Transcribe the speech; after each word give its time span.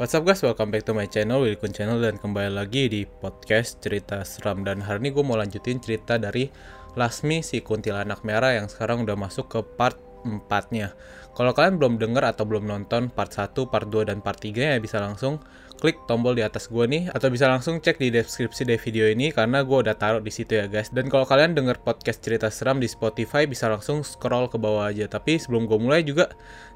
What's 0.00 0.16
up 0.16 0.24
guys, 0.24 0.40
welcome 0.40 0.72
back 0.72 0.88
to 0.88 0.96
my 0.96 1.04
channel, 1.04 1.44
Wilkun 1.44 1.76
Channel. 1.76 2.00
Dan 2.00 2.16
kembali 2.16 2.56
lagi 2.56 2.88
di 2.88 3.04
podcast 3.04 3.84
cerita 3.84 4.24
seram. 4.24 4.64
Dan 4.64 4.80
hari 4.80 5.04
ini 5.04 5.12
gue 5.12 5.20
mau 5.20 5.36
lanjutin 5.36 5.76
cerita 5.76 6.16
dari 6.16 6.48
Lasmi 6.96 7.44
si 7.44 7.60
kuntilanak 7.60 8.24
merah 8.24 8.56
yang 8.56 8.64
sekarang 8.64 9.04
udah 9.04 9.12
masuk 9.12 9.52
ke 9.52 9.60
part 9.76 10.00
4 10.24 10.48
nya 10.72 10.96
Kalau 11.36 11.52
kalian 11.52 11.76
belum 11.76 12.00
denger 12.00 12.32
atau 12.32 12.48
belum 12.48 12.64
nonton 12.64 13.12
part 13.12 13.28
1, 13.28 13.52
part 13.68 13.92
2, 13.92 14.08
dan 14.08 14.24
part 14.24 14.40
3 14.40 14.72
ya 14.72 14.80
bisa 14.80 15.04
langsung 15.04 15.36
klik 15.80 15.96
tombol 16.04 16.36
di 16.36 16.44
atas 16.44 16.68
gue 16.68 16.84
nih 16.84 17.08
atau 17.08 17.32
bisa 17.32 17.48
langsung 17.48 17.80
cek 17.80 17.96
di 17.96 18.12
deskripsi 18.12 18.68
dari 18.68 18.76
video 18.76 19.08
ini 19.08 19.32
karena 19.32 19.64
gue 19.64 19.78
udah 19.80 19.96
taruh 19.96 20.20
di 20.20 20.28
situ 20.28 20.60
ya 20.60 20.68
guys. 20.68 20.92
Dan 20.92 21.08
kalau 21.08 21.24
kalian 21.24 21.56
denger 21.56 21.80
podcast 21.80 22.20
cerita 22.20 22.52
seram 22.52 22.76
di 22.76 22.86
Spotify 22.86 23.48
bisa 23.48 23.72
langsung 23.72 24.04
scroll 24.04 24.52
ke 24.52 24.60
bawah 24.60 24.92
aja. 24.92 25.08
Tapi 25.08 25.40
sebelum 25.40 25.64
gue 25.64 25.80
mulai 25.80 26.04
juga 26.04 26.28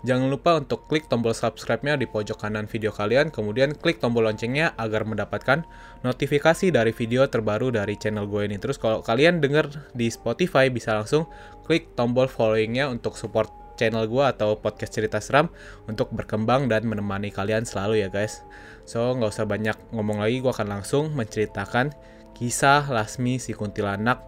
jangan 0.09 0.32
lupa 0.32 0.56
untuk 0.56 0.88
klik 0.88 1.06
tombol 1.12 1.37
subscribe-nya 1.37 2.01
di 2.01 2.09
pojok 2.09 2.41
kanan 2.41 2.64
video 2.64 2.88
kalian, 2.91 3.29
kemudian 3.29 3.77
klik 3.77 4.01
tombol 4.01 4.25
loncengnya 4.25 4.73
agar 4.80 5.05
mendapatkan 5.05 5.68
notifikasi 6.01 6.73
dari 6.73 6.96
video 6.96 7.29
terbaru 7.29 7.68
dari 7.68 8.01
channel 8.01 8.24
gue 8.24 8.48
ini. 8.48 8.57
Terus 8.57 8.80
kalau 8.80 9.05
kalian 9.05 9.45
denger 9.45 9.93
di 9.93 10.09
Spotify 10.09 10.73
bisa 10.73 10.96
langsung 10.96 11.29
klik 11.68 11.93
tombol 11.93 12.24
following-nya 12.24 12.88
untuk 12.88 13.21
support 13.21 13.52
channel 13.74 14.07
gue 14.07 14.24
atau 14.24 14.55
podcast 14.59 14.95
cerita 14.95 15.18
seram 15.18 15.51
untuk 15.91 16.10
berkembang 16.15 16.71
dan 16.71 16.87
menemani 16.87 17.34
kalian 17.34 17.66
selalu 17.66 18.07
ya 18.07 18.09
guys. 18.09 18.43
So 18.84 19.16
nggak 19.16 19.33
usah 19.33 19.48
banyak 19.48 19.77
ngomong 19.97 20.20
lagi, 20.20 20.45
gue 20.45 20.52
akan 20.52 20.69
langsung 20.80 21.16
menceritakan 21.16 21.93
kisah 22.37 22.84
Lasmi 22.93 23.41
si 23.41 23.57
kuntilanak 23.57 24.20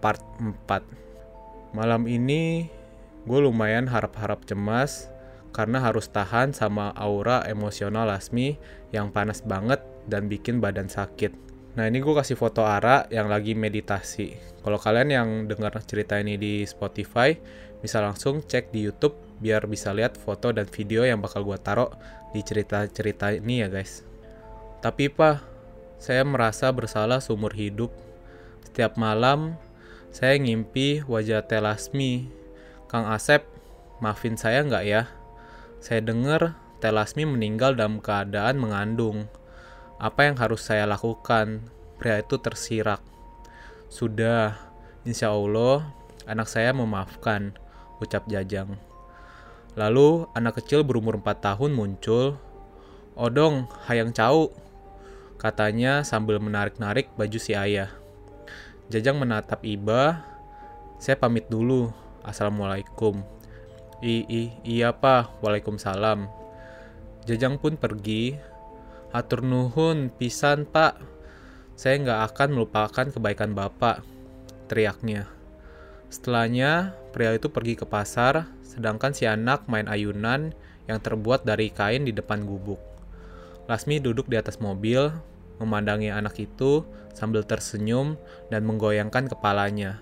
part 0.00 0.22
4. 0.40 1.76
Malam 1.76 2.08
ini 2.08 2.72
gue 3.28 3.38
lumayan 3.44 3.84
harap-harap 3.84 4.48
cemas 4.48 5.12
karena 5.52 5.84
harus 5.84 6.08
tahan 6.08 6.56
sama 6.56 6.96
aura 6.96 7.44
emosional 7.44 8.08
Lasmi 8.08 8.56
yang 8.94 9.12
panas 9.12 9.44
banget 9.44 9.84
dan 10.08 10.30
bikin 10.32 10.64
badan 10.64 10.88
sakit. 10.88 11.34
Nah 11.76 11.84
ini 11.84 12.00
gue 12.00 12.14
kasih 12.16 12.34
foto 12.34 12.64
Ara 12.64 13.04
yang 13.12 13.28
lagi 13.28 13.52
meditasi. 13.52 14.34
Kalau 14.64 14.80
kalian 14.80 15.08
yang 15.12 15.28
dengar 15.46 15.76
cerita 15.84 16.16
ini 16.16 16.40
di 16.40 16.64
Spotify, 16.64 17.36
bisa 17.78 18.00
langsung 18.00 18.42
cek 18.42 18.72
di 18.72 18.88
YouTube 18.88 19.27
biar 19.38 19.66
bisa 19.70 19.94
lihat 19.94 20.18
foto 20.18 20.50
dan 20.50 20.66
video 20.66 21.06
yang 21.06 21.22
bakal 21.22 21.46
gue 21.46 21.58
taruh 21.58 21.90
di 22.34 22.42
cerita-cerita 22.42 23.34
ini 23.34 23.62
ya 23.64 23.68
guys. 23.70 24.02
Tapi 24.78 25.10
pak, 25.10 25.42
saya 25.98 26.22
merasa 26.22 26.70
bersalah 26.70 27.18
seumur 27.18 27.54
hidup. 27.54 27.90
Setiap 28.62 28.94
malam, 28.94 29.58
saya 30.14 30.38
ngimpi 30.38 31.02
wajah 31.06 31.42
Telasmi. 31.46 32.30
Kang 32.86 33.10
Asep, 33.10 33.44
maafin 33.98 34.38
saya 34.38 34.62
nggak 34.62 34.84
ya? 34.86 35.10
Saya 35.82 36.00
dengar 36.02 36.54
Telasmi 36.78 37.26
meninggal 37.26 37.74
dalam 37.74 37.98
keadaan 37.98 38.62
mengandung. 38.62 39.26
Apa 39.98 40.30
yang 40.30 40.38
harus 40.38 40.62
saya 40.62 40.86
lakukan? 40.86 41.66
Pria 41.98 42.22
itu 42.22 42.38
tersirak. 42.38 43.02
Sudah, 43.90 44.54
insya 45.02 45.34
Allah, 45.34 45.90
anak 46.22 46.46
saya 46.46 46.70
memaafkan 46.70 47.58
ucap 47.98 48.30
Jajang. 48.30 48.87
Lalu 49.76 50.30
anak 50.32 50.62
kecil 50.62 50.86
berumur 50.86 51.20
4 51.20 51.52
tahun 51.52 51.74
muncul. 51.74 52.38
Odong, 53.18 53.66
hayang 53.90 54.14
cau, 54.14 54.54
katanya 55.42 56.06
sambil 56.06 56.38
menarik-narik 56.38 57.10
baju 57.18 57.38
si 57.38 57.52
ayah. 57.52 57.90
Jajang 58.88 59.18
menatap 59.18 59.60
Iba, 59.66 60.22
saya 61.02 61.18
pamit 61.18 61.50
dulu, 61.50 61.90
Assalamualaikum. 62.22 63.20
I, 63.98 64.22
i 64.30 64.42
iya 64.62 64.94
pak, 64.94 65.42
Waalaikumsalam. 65.42 66.30
Jajang 67.26 67.58
pun 67.58 67.74
pergi. 67.74 68.38
Atur 69.10 69.42
nuhun, 69.42 70.08
pisan 70.14 70.62
pak. 70.64 70.96
Saya 71.74 71.98
nggak 72.02 72.20
akan 72.32 72.48
melupakan 72.54 73.06
kebaikan 73.10 73.54
bapak, 73.54 74.06
teriaknya. 74.70 75.30
Setelahnya, 76.08 76.94
pria 77.10 77.34
itu 77.36 77.52
pergi 77.52 77.76
ke 77.76 77.84
pasar, 77.84 78.48
sedangkan 78.78 79.10
si 79.10 79.26
anak 79.26 79.66
main 79.66 79.90
ayunan 79.90 80.54
yang 80.86 81.02
terbuat 81.02 81.42
dari 81.42 81.74
kain 81.74 82.06
di 82.06 82.14
depan 82.14 82.46
gubuk. 82.46 82.78
Lasmi 83.66 83.98
duduk 83.98 84.30
di 84.30 84.38
atas 84.38 84.62
mobil, 84.62 85.10
memandangi 85.58 86.14
anak 86.14 86.38
itu 86.38 86.86
sambil 87.10 87.42
tersenyum 87.42 88.14
dan 88.48 88.62
menggoyangkan 88.62 89.26
kepalanya. 89.26 89.98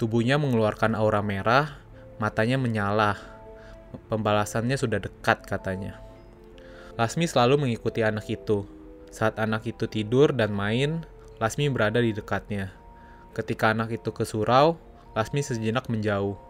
Tubuhnya 0.00 0.40
mengeluarkan 0.40 0.96
aura 0.96 1.20
merah, 1.20 1.76
matanya 2.16 2.56
menyala. 2.56 3.20
Pembalasannya 4.08 4.80
sudah 4.80 4.98
dekat 4.98 5.44
katanya. 5.44 6.00
Lasmi 6.96 7.28
selalu 7.28 7.68
mengikuti 7.68 8.00
anak 8.00 8.24
itu. 8.32 8.64
Saat 9.12 9.36
anak 9.36 9.68
itu 9.68 9.84
tidur 9.84 10.32
dan 10.32 10.50
main, 10.52 11.04
Lasmi 11.36 11.68
berada 11.68 12.00
di 12.00 12.16
dekatnya. 12.16 12.72
Ketika 13.36 13.76
anak 13.76 13.92
itu 13.92 14.08
ke 14.16 14.24
surau, 14.24 14.80
Lasmi 15.12 15.44
sejenak 15.44 15.92
menjauh. 15.92 16.45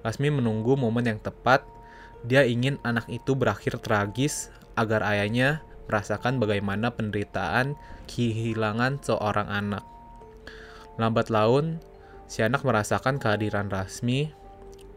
Lasmi 0.00 0.32
menunggu 0.32 0.76
momen 0.76 1.04
yang 1.04 1.20
tepat. 1.20 1.64
Dia 2.24 2.44
ingin 2.44 2.76
anak 2.84 3.08
itu 3.08 3.32
berakhir 3.32 3.80
tragis 3.80 4.52
agar 4.76 5.04
ayahnya 5.04 5.64
merasakan 5.88 6.38
bagaimana 6.38 6.92
penderitaan 6.92 7.74
kehilangan 8.06 9.00
seorang 9.00 9.48
anak. 9.48 9.84
Lambat 11.00 11.32
laun, 11.32 11.80
si 12.28 12.44
anak 12.44 12.62
merasakan 12.62 13.16
kehadiran 13.16 13.72
Lasmi. 13.72 14.32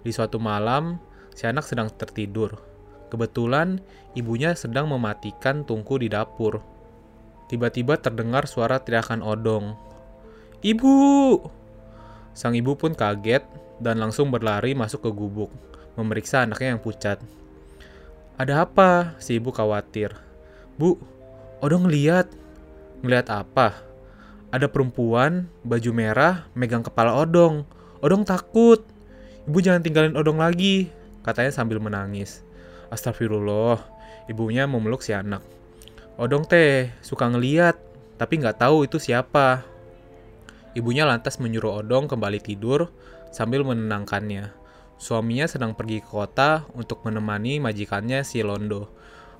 Di 0.03 0.11
suatu 0.11 0.37
malam, 0.37 0.99
si 1.31 1.47
anak 1.47 1.63
sedang 1.63 1.87
tertidur. 1.87 2.59
Kebetulan, 3.07 3.79
ibunya 4.17 4.51
sedang 4.53 4.91
mematikan 4.91 5.63
tungku 5.63 5.95
di 5.95 6.11
dapur. 6.11 6.59
Tiba-tiba 7.47 7.99
terdengar 7.99 8.49
suara 8.49 8.83
teriakan 8.83 9.23
odong. 9.23 9.79
Ibu! 10.63 11.39
Sang 12.33 12.57
ibu 12.57 12.73
pun 12.73 12.97
kaget 12.97 13.45
dan 13.81 14.01
langsung 14.01 14.29
berlari 14.29 14.77
masuk 14.77 15.07
ke 15.07 15.11
gubuk, 15.13 15.49
memeriksa 15.97 16.45
anaknya 16.45 16.77
yang 16.77 16.81
pucat. 16.81 17.17
Ada 18.37 18.65
apa? 18.65 19.13
Si 19.21 19.37
ibu 19.37 19.53
khawatir. 19.53 20.13
Bu, 20.77 20.97
Odong 21.61 21.87
ngeliat. 21.87 22.27
Ngeliat 23.05 23.29
apa? 23.29 23.77
Ada 24.49 24.69
perempuan, 24.69 25.49
baju 25.65 25.91
merah, 25.93 26.45
megang 26.57 26.81
kepala 26.81 27.13
Odong. 27.13 27.65
Odong 28.01 28.25
takut. 28.25 28.83
Ibu 29.45 29.57
jangan 29.61 29.81
tinggalin 29.81 30.17
Odong 30.17 30.41
lagi, 30.41 30.89
katanya 31.21 31.53
sambil 31.53 31.77
menangis. 31.79 32.41
Astagfirullah, 32.93 33.81
ibunya 34.29 34.69
memeluk 34.69 35.01
si 35.01 35.13
anak. 35.15 35.41
Odong 36.17 36.45
teh 36.45 36.93
suka 37.01 37.25
ngeliat, 37.29 37.77
tapi 38.21 38.37
nggak 38.37 38.61
tahu 38.61 38.85
itu 38.85 39.01
siapa. 39.01 39.65
Ibunya 40.73 41.05
lantas 41.05 41.37
menyuruh 41.37 41.85
Odong 41.85 42.09
kembali 42.09 42.41
tidur 42.41 42.89
sambil 43.29 43.61
menenangkannya. 43.61 44.49
Suaminya 44.97 45.45
sedang 45.45 45.77
pergi 45.77 46.01
ke 46.01 46.09
kota 46.09 46.65
untuk 46.73 47.05
menemani 47.05 47.61
majikannya 47.61 48.25
si 48.25 48.41
Londo. 48.41 48.89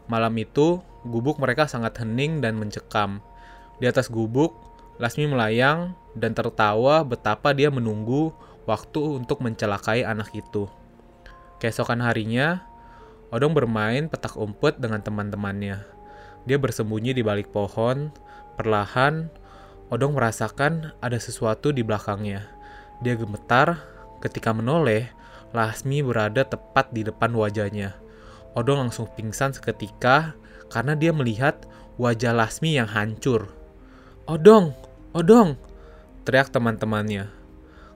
Malam 0.06 0.36
itu, 0.38 0.82
gubuk 1.08 1.42
mereka 1.42 1.66
sangat 1.66 1.98
hening 2.02 2.38
dan 2.44 2.58
mencekam. 2.60 3.24
Di 3.82 3.90
atas 3.90 4.14
gubuk, 4.14 4.54
Lasmi 5.02 5.26
melayang 5.26 5.98
dan 6.14 6.38
tertawa 6.38 7.02
betapa 7.02 7.50
dia 7.50 7.74
menunggu 7.74 8.30
waktu 8.70 9.18
untuk 9.18 9.42
mencelakai 9.42 10.06
anak 10.06 10.30
itu. 10.38 10.70
Keesokan 11.58 12.06
harinya, 12.06 12.62
Odong 13.34 13.58
bermain 13.58 14.06
petak 14.06 14.38
umpet 14.38 14.78
dengan 14.78 15.02
teman-temannya. 15.02 15.82
Dia 16.46 16.58
bersembunyi 16.62 17.18
di 17.18 17.26
balik 17.26 17.50
pohon, 17.50 18.14
perlahan 18.54 19.34
Odong 19.94 20.18
merasakan 20.18 20.90
ada 21.06 21.22
sesuatu 21.22 21.70
di 21.70 21.86
belakangnya. 21.86 22.50
Dia 23.06 23.14
gemetar 23.14 23.78
ketika 24.26 24.50
menoleh, 24.50 25.06
Lasmi 25.54 26.02
berada 26.02 26.42
tepat 26.42 26.90
di 26.90 27.06
depan 27.06 27.30
wajahnya. 27.30 27.94
Odong 28.58 28.90
langsung 28.90 29.06
pingsan 29.14 29.54
seketika 29.54 30.34
karena 30.74 30.98
dia 30.98 31.14
melihat 31.14 31.70
wajah 32.02 32.34
Lasmi 32.34 32.74
yang 32.74 32.90
hancur. 32.90 33.54
Odong, 34.26 34.74
Odong, 35.14 35.62
teriak 36.26 36.50
teman-temannya. 36.50 37.30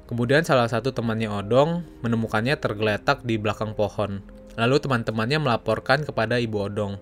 Kemudian 0.05 0.45
salah 0.45 0.69
satu 0.69 0.93
temannya 0.93 1.33
Odong 1.33 1.81
menemukannya 2.05 2.61
tergeletak 2.61 3.25
di 3.25 3.41
belakang 3.41 3.73
pohon. 3.73 4.21
Lalu 4.53 4.77
teman-temannya 4.85 5.41
melaporkan 5.41 6.05
kepada 6.05 6.37
ibu 6.37 6.61
Odong. 6.61 7.01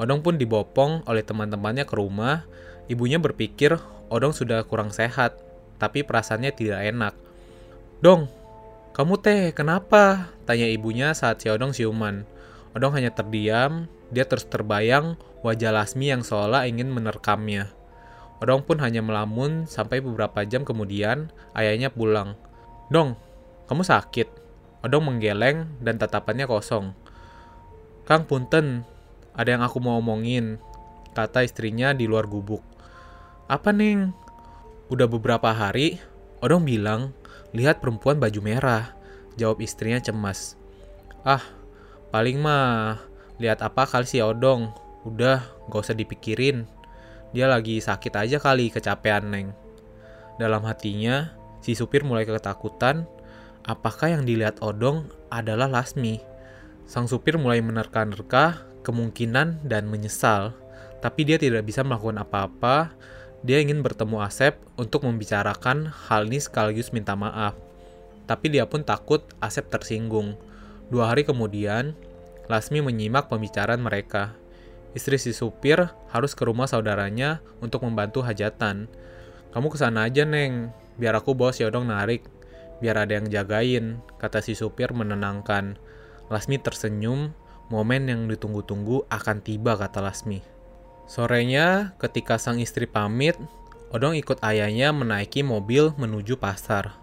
Odong 0.00 0.24
pun 0.24 0.40
dibopong 0.40 1.04
oleh 1.04 1.20
teman-temannya 1.20 1.84
ke 1.84 1.92
rumah. 1.92 2.48
Ibunya 2.88 3.20
berpikir 3.20 3.76
Odong 4.10 4.34
sudah 4.34 4.66
kurang 4.66 4.90
sehat, 4.90 5.38
tapi 5.78 6.02
perasaannya 6.02 6.50
tidak 6.50 6.82
enak. 6.82 7.14
Dong, 8.02 8.26
kamu 8.90 9.14
teh 9.22 9.42
kenapa? 9.54 10.34
Tanya 10.44 10.66
ibunya 10.66 11.14
saat 11.14 11.40
si 11.40 11.46
Odong 11.46 11.70
siuman. 11.70 12.26
Odong 12.74 12.98
hanya 12.98 13.14
terdiam, 13.14 13.86
dia 14.10 14.26
terus 14.26 14.50
terbayang 14.50 15.14
wajah 15.46 15.70
Lasmi 15.70 16.10
yang 16.10 16.26
seolah 16.26 16.66
ingin 16.66 16.90
menerkamnya. 16.90 17.70
Odong 18.42 18.66
pun 18.66 18.82
hanya 18.82 18.98
melamun 19.04 19.70
sampai 19.70 20.02
beberapa 20.02 20.42
jam 20.42 20.66
kemudian 20.66 21.30
ayahnya 21.54 21.92
pulang. 21.92 22.34
Dong, 22.90 23.14
kamu 23.70 23.86
sakit? 23.86 24.28
Odong 24.82 25.06
menggeleng 25.06 25.76
dan 25.78 26.00
tatapannya 26.00 26.48
kosong. 26.50 26.96
Kang 28.08 28.26
Punten, 28.26 28.82
ada 29.38 29.54
yang 29.54 29.62
aku 29.62 29.78
mau 29.78 30.02
omongin. 30.02 30.58
kata 31.10 31.42
istrinya 31.42 31.90
di 31.90 32.06
luar 32.06 32.30
gubuk. 32.30 32.69
Apa 33.50 33.74
Neng? 33.74 34.14
Udah 34.94 35.10
beberapa 35.10 35.50
hari, 35.50 35.98
Odong 36.38 36.62
bilang, 36.62 37.10
lihat 37.50 37.82
perempuan 37.82 38.22
baju 38.22 38.38
merah. 38.38 38.94
Jawab 39.34 39.58
istrinya 39.58 39.98
cemas. 39.98 40.54
Ah, 41.26 41.42
paling 42.14 42.38
mah 42.38 43.02
lihat 43.42 43.58
apa 43.66 43.90
kali 43.90 44.06
si 44.06 44.22
Odong. 44.22 44.70
Udah, 45.02 45.42
gak 45.66 45.82
usah 45.82 45.98
dipikirin. 45.98 46.62
Dia 47.34 47.50
lagi 47.50 47.82
sakit 47.82 48.14
aja 48.14 48.38
kali 48.38 48.70
kecapean 48.70 49.34
Neng. 49.34 49.50
Dalam 50.38 50.62
hatinya, 50.62 51.34
si 51.58 51.74
supir 51.74 52.06
mulai 52.06 52.30
ketakutan. 52.30 53.02
Apakah 53.66 54.14
yang 54.14 54.22
dilihat 54.30 54.62
Odong 54.62 55.10
adalah 55.26 55.66
Lasmi? 55.66 56.22
Sang 56.86 57.10
supir 57.10 57.34
mulai 57.34 57.58
menerka-nerka 57.58 58.62
kemungkinan 58.86 59.66
dan 59.66 59.90
menyesal. 59.90 60.54
Tapi 61.02 61.26
dia 61.26 61.34
tidak 61.34 61.66
bisa 61.66 61.82
melakukan 61.82 62.22
apa-apa. 62.22 62.94
Dia 63.40 63.56
ingin 63.64 63.80
bertemu 63.80 64.20
Asep 64.20 64.60
untuk 64.76 65.08
membicarakan 65.08 65.88
hal 65.88 66.28
ini 66.28 66.44
sekaligus 66.44 66.92
minta 66.92 67.16
maaf. 67.16 67.56
Tapi 68.28 68.52
dia 68.52 68.68
pun 68.68 68.84
takut 68.84 69.24
Asep 69.40 69.64
tersinggung. 69.72 70.36
Dua 70.92 71.08
hari 71.08 71.24
kemudian, 71.24 71.96
Lasmi 72.50 72.82
menyimak 72.84 73.30
pembicaraan 73.30 73.80
mereka. 73.80 74.34
Istri 74.92 75.22
si 75.22 75.30
supir 75.30 75.78
harus 76.10 76.34
ke 76.34 76.42
rumah 76.42 76.66
saudaranya 76.66 77.38
untuk 77.62 77.86
membantu 77.86 78.26
hajatan. 78.26 78.90
Kamu 79.54 79.66
ke 79.70 79.78
sana 79.78 80.10
aja, 80.10 80.26
Neng. 80.26 80.74
Biar 80.98 81.14
aku 81.14 81.32
bawa 81.32 81.54
si 81.54 81.62
Odong 81.62 81.88
narik. 81.88 82.26
Biar 82.82 83.06
ada 83.06 83.16
yang 83.16 83.30
jagain, 83.30 84.02
kata 84.18 84.42
si 84.42 84.58
supir 84.58 84.90
menenangkan. 84.90 85.78
Lasmi 86.26 86.58
tersenyum, 86.58 87.30
momen 87.70 88.10
yang 88.10 88.26
ditunggu-tunggu 88.26 89.06
akan 89.08 89.40
tiba, 89.46 89.78
kata 89.78 90.02
Lasmi. 90.02 90.59
Sorenya, 91.10 91.98
ketika 91.98 92.38
sang 92.38 92.62
istri 92.62 92.86
pamit, 92.86 93.34
Odong 93.90 94.14
ikut 94.14 94.38
ayahnya 94.46 94.94
menaiki 94.94 95.42
mobil 95.42 95.90
menuju 95.98 96.38
pasar. 96.38 96.94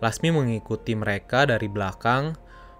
Lasmi 0.00 0.32
mengikuti 0.32 0.96
mereka 0.96 1.44
dari 1.44 1.68
belakang. 1.68 2.32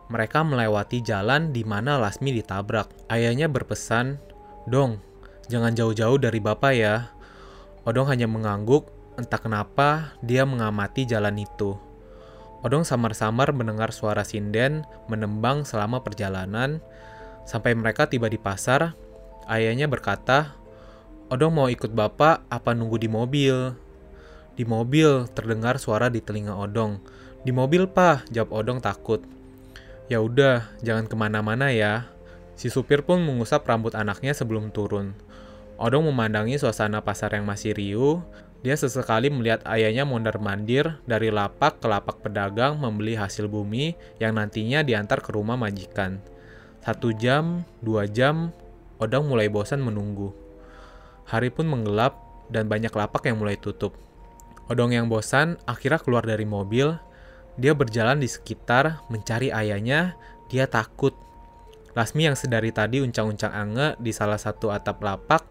Mereka 0.09 0.41
melewati 0.41 1.05
jalan 1.05 1.53
di 1.53 1.61
mana 1.61 2.01
Lasmi 2.01 2.33
ditabrak. 2.33 2.89
Ayahnya 3.13 3.53
berpesan 3.53 4.17
Dong, 4.65 5.05
jangan 5.53 5.77
jauh-jauh 5.77 6.17
dari 6.17 6.41
bapak 6.41 6.73
ya. 6.73 7.13
Odong 7.85 8.09
hanya 8.09 8.25
mengangguk, 8.25 8.89
entah 9.21 9.37
kenapa 9.37 10.17
dia 10.25 10.49
mengamati 10.49 11.05
jalan 11.05 11.37
itu. 11.37 11.77
Odong 12.65 12.89
samar-samar 12.89 13.53
mendengar 13.53 13.93
suara 13.93 14.25
sinden 14.25 14.89
menembang 15.13 15.69
selama 15.69 16.01
perjalanan. 16.01 16.81
Sampai 17.45 17.77
mereka 17.77 18.09
tiba 18.09 18.33
di 18.33 18.41
pasar, 18.41 18.97
ayahnya 19.51 19.85
berkata, 19.91 20.62
Odong 21.33 21.57
mau 21.57 21.73
ikut 21.73 21.97
bapak 21.97 22.45
apa 22.53 22.77
nunggu 22.77 23.01
di 23.01 23.09
mobil? 23.09 23.73
Di 24.53 24.69
mobil 24.69 25.25
terdengar 25.33 25.81
suara 25.81 26.13
di 26.13 26.21
telinga 26.21 26.53
Odong. 26.53 27.01
Di 27.41 27.57
mobil, 27.57 27.89
Pak, 27.89 28.29
jawab 28.29 28.53
Odong 28.53 28.85
takut. 28.85 29.25
Ya 30.13 30.21
udah, 30.21 30.69
jangan 30.85 31.09
ke 31.09 31.17
mana-mana 31.17 31.73
ya, 31.73 32.13
Si 32.53 32.69
supir 32.69 33.03
pun 33.03 33.25
mengusap 33.25 33.65
rambut 33.65 33.97
anaknya 33.97 34.37
sebelum 34.37 34.69
turun. 34.71 35.17
Odong 35.81 36.13
memandangi 36.13 36.61
suasana 36.61 37.01
pasar 37.01 37.33
yang 37.33 37.49
masih 37.49 37.73
riuh. 37.75 38.21
Dia 38.63 38.79
sesekali 38.79 39.27
melihat 39.27 39.67
ayahnya 39.67 40.07
mondar-mandir 40.07 41.01
dari 41.03 41.35
lapak 41.35 41.83
ke 41.83 41.91
lapak 41.91 42.23
pedagang 42.23 42.79
membeli 42.79 43.19
hasil 43.19 43.51
bumi 43.51 43.99
yang 44.23 44.39
nantinya 44.39 44.87
diantar 44.87 45.19
ke 45.19 45.35
rumah 45.35 45.59
majikan. 45.59 46.23
Satu 46.85 47.11
jam, 47.11 47.67
dua 47.83 48.07
jam, 48.07 48.55
Odong 49.03 49.27
mulai 49.27 49.51
bosan 49.51 49.83
menunggu. 49.83 50.42
Hari 51.29 51.55
pun 51.55 51.71
menggelap 51.71 52.19
dan 52.49 52.67
banyak 52.67 52.93
lapak 52.93 53.29
yang 53.29 53.39
mulai 53.39 53.57
tutup. 53.57 53.95
Odong 54.71 54.95
yang 54.95 55.11
bosan 55.11 55.59
akhirnya 55.69 56.01
keluar 56.01 56.25
dari 56.25 56.47
mobil. 56.49 56.97
Dia 57.61 57.77
berjalan 57.77 58.21
di 58.21 58.29
sekitar 58.29 59.05
mencari 59.13 59.53
ayahnya. 59.53 60.17
Dia 60.49 60.69
takut 60.69 61.17
Lasmi 61.93 62.25
yang 62.25 62.37
sedari 62.37 62.73
tadi 62.73 63.05
uncang-uncang 63.05 63.53
ange 63.53 64.01
di 64.01 64.17
salah 64.17 64.41
satu 64.41 64.73
atap 64.73 65.05
lapak. 65.05 65.45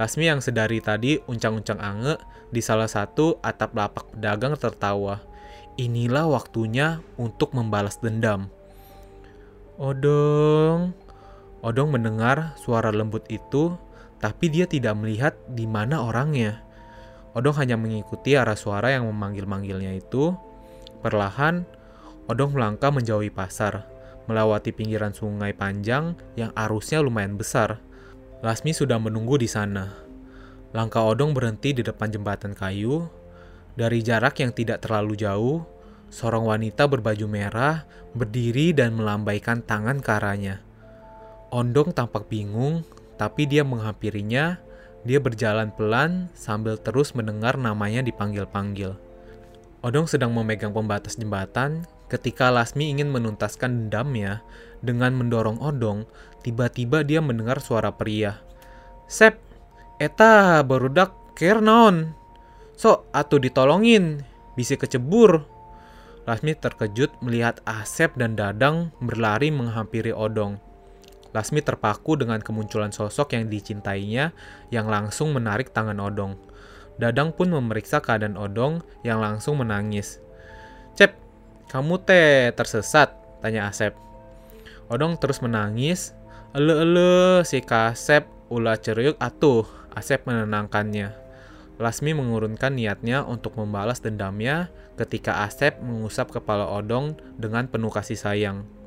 Lasmi 0.00 0.24
yang 0.24 0.40
sedari 0.40 0.80
tadi 0.80 1.20
uncang-uncang 1.28 1.76
ange 1.76 2.16
di 2.48 2.64
salah 2.64 2.88
satu 2.88 3.36
atap 3.44 3.76
lapak 3.76 4.08
pedagang 4.16 4.56
tertawa. 4.56 5.20
Inilah 5.76 6.24
waktunya 6.24 7.04
untuk 7.20 7.52
membalas 7.52 8.00
dendam. 8.00 8.48
Odong. 9.76 10.96
Odong 11.60 11.92
mendengar 11.92 12.56
suara 12.56 12.88
lembut 12.88 13.28
itu, 13.28 13.76
tapi 14.18 14.50
dia 14.50 14.66
tidak 14.66 14.98
melihat 14.98 15.34
di 15.50 15.66
mana 15.66 16.02
orangnya. 16.02 16.62
Odong 17.34 17.56
hanya 17.62 17.78
mengikuti 17.78 18.34
arah 18.34 18.58
suara 18.58 18.90
yang 18.90 19.06
memanggil-manggilnya 19.06 19.94
itu. 19.94 20.34
Perlahan, 21.02 21.62
Odong 22.26 22.52
melangkah 22.52 22.90
menjauhi 22.90 23.30
pasar 23.30 23.98
melewati 24.28 24.76
pinggiran 24.76 25.16
sungai 25.16 25.56
panjang 25.56 26.12
yang 26.36 26.52
arusnya 26.52 27.00
lumayan 27.00 27.40
besar. 27.40 27.80
Lasmi 28.44 28.76
sudah 28.76 29.00
menunggu 29.00 29.40
di 29.40 29.48
sana. 29.48 29.88
Langkah 30.76 31.02
Odong 31.02 31.32
berhenti 31.32 31.72
di 31.72 31.80
depan 31.82 32.12
jembatan 32.12 32.52
kayu. 32.52 33.08
Dari 33.74 34.04
jarak 34.04 34.36
yang 34.44 34.52
tidak 34.52 34.84
terlalu 34.84 35.16
jauh, 35.16 35.64
seorang 36.12 36.44
wanita 36.44 36.86
berbaju 36.86 37.26
merah 37.26 37.88
berdiri 38.12 38.76
dan 38.76 39.00
melambaikan 39.00 39.64
tangan 39.64 40.04
ke 40.04 40.10
arahnya. 40.12 40.60
Ondong 41.48 41.96
tampak 41.96 42.28
bingung, 42.28 42.84
tapi 43.20 43.44
dia 43.44 43.66
menghampirinya. 43.66 44.62
Dia 45.02 45.18
berjalan 45.22 45.74
pelan 45.74 46.30
sambil 46.34 46.78
terus 46.78 47.12
mendengar 47.12 47.54
namanya 47.58 48.02
dipanggil-panggil. 48.02 48.98
Odong 49.82 50.10
sedang 50.10 50.34
memegang 50.34 50.74
pembatas 50.74 51.14
jembatan 51.14 51.86
Ketika 52.08 52.48
Lasmi 52.48 52.88
ingin 52.88 53.12
menuntaskan 53.12 53.92
dendamnya 53.92 54.40
dengan 54.80 55.12
mendorong 55.12 55.60
Odong, 55.60 56.08
tiba-tiba 56.40 57.04
dia 57.04 57.20
mendengar 57.20 57.60
suara 57.60 57.92
pria. 57.92 58.40
Sep, 59.04 59.36
eta 60.00 60.64
barudak 60.64 61.12
care 61.36 61.60
naon? 61.60 62.16
So, 62.80 63.04
atuh 63.12 63.44
ditolongin, 63.44 64.24
bisa 64.56 64.80
kecebur. 64.80 65.44
Lasmi 66.24 66.56
terkejut 66.56 67.12
melihat 67.20 67.60
Asep 67.68 68.16
dan 68.16 68.40
Dadang 68.40 68.88
berlari 69.04 69.52
menghampiri 69.52 70.16
Odong. 70.16 70.56
Lasmi 71.36 71.60
terpaku 71.60 72.16
dengan 72.16 72.40
kemunculan 72.40 72.88
sosok 72.88 73.36
yang 73.36 73.52
dicintainya 73.52 74.32
yang 74.72 74.88
langsung 74.88 75.36
menarik 75.36 75.70
tangan 75.76 76.00
Odong. 76.00 76.40
Dadang 76.96 77.30
pun 77.36 77.52
memeriksa 77.52 78.00
keadaan 78.00 78.40
Odong 78.40 78.80
yang 79.04 79.20
langsung 79.20 79.60
menangis. 79.60 80.18
Cep, 80.96 81.14
kamu 81.68 82.00
teh 82.02 82.50
tersesat? 82.56 83.12
Tanya 83.38 83.70
Asep. 83.70 83.94
Odong 84.88 85.20
terus 85.20 85.38
menangis. 85.44 86.16
Ele-ele 86.56 87.44
si 87.44 87.60
Kasep 87.60 88.24
ulah 88.48 88.80
ceriuk 88.80 89.20
atuh. 89.20 89.68
Asep 89.92 90.24
menenangkannya. 90.24 91.12
Lasmi 91.78 92.10
mengurunkan 92.16 92.74
niatnya 92.74 93.22
untuk 93.22 93.54
membalas 93.54 94.02
dendamnya 94.02 94.72
ketika 94.98 95.46
Asep 95.46 95.78
mengusap 95.78 96.34
kepala 96.34 96.66
Odong 96.66 97.14
dengan 97.38 97.70
penuh 97.70 97.92
kasih 97.94 98.18
sayang. 98.18 98.77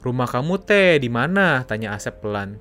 Rumah 0.00 0.28
kamu 0.28 0.64
teh 0.64 0.96
di 0.96 1.12
mana? 1.12 1.60
Tanya 1.68 1.92
Asep 1.92 2.24
pelan. 2.24 2.56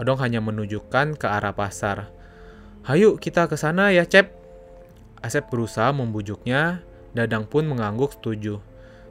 Odong 0.00 0.16
hanya 0.24 0.40
menunjukkan 0.40 1.20
ke 1.20 1.26
arah 1.28 1.52
pasar. 1.52 2.08
Hayu 2.88 3.20
kita 3.20 3.44
ke 3.52 3.60
sana 3.60 3.92
ya, 3.92 4.08
Cep. 4.08 4.32
Asep 5.20 5.52
berusaha 5.52 5.92
membujuknya, 5.92 6.80
Dadang 7.12 7.44
pun 7.44 7.68
mengangguk 7.68 8.16
setuju. 8.16 8.64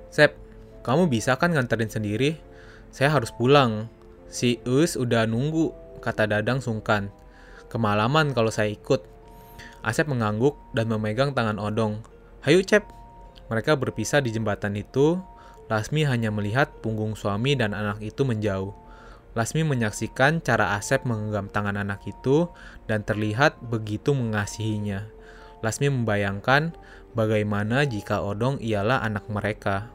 Sep, 0.10 0.34
kamu 0.82 1.06
bisa 1.14 1.38
kan 1.38 1.54
nganterin 1.54 1.94
sendiri? 1.94 2.42
Saya 2.90 3.14
harus 3.14 3.30
pulang. 3.30 3.86
Si 4.26 4.58
Us 4.66 4.98
udah 4.98 5.30
nunggu, 5.30 5.70
kata 6.02 6.26
Dadang 6.26 6.66
sungkan. 6.66 7.14
Kemalaman 7.70 8.34
kalau 8.34 8.50
saya 8.50 8.74
ikut. 8.74 9.06
Asep 9.86 10.10
mengangguk 10.10 10.58
dan 10.74 10.90
memegang 10.90 11.38
tangan 11.38 11.62
Odong. 11.62 12.02
Hayu 12.42 12.66
Cep. 12.66 12.82
Mereka 13.54 13.78
berpisah 13.78 14.26
di 14.26 14.34
jembatan 14.34 14.74
itu. 14.74 15.22
Lasmi 15.70 16.02
hanya 16.02 16.34
melihat 16.34 16.82
punggung 16.82 17.14
suami 17.14 17.54
dan 17.54 17.78
anak 17.78 18.02
itu 18.02 18.26
menjauh. 18.26 18.74
Lasmi 19.38 19.62
menyaksikan 19.62 20.42
cara 20.42 20.74
Asep 20.74 21.06
menggenggam 21.06 21.46
tangan 21.54 21.78
anak 21.78 22.02
itu 22.10 22.50
dan 22.90 23.06
terlihat 23.06 23.62
begitu 23.62 24.18
mengasihinya. 24.18 25.06
Lasmi 25.62 25.94
membayangkan 25.94 26.74
bagaimana 27.14 27.86
jika 27.86 28.26
Odong 28.26 28.58
ialah 28.58 29.06
anak 29.06 29.30
mereka. 29.30 29.94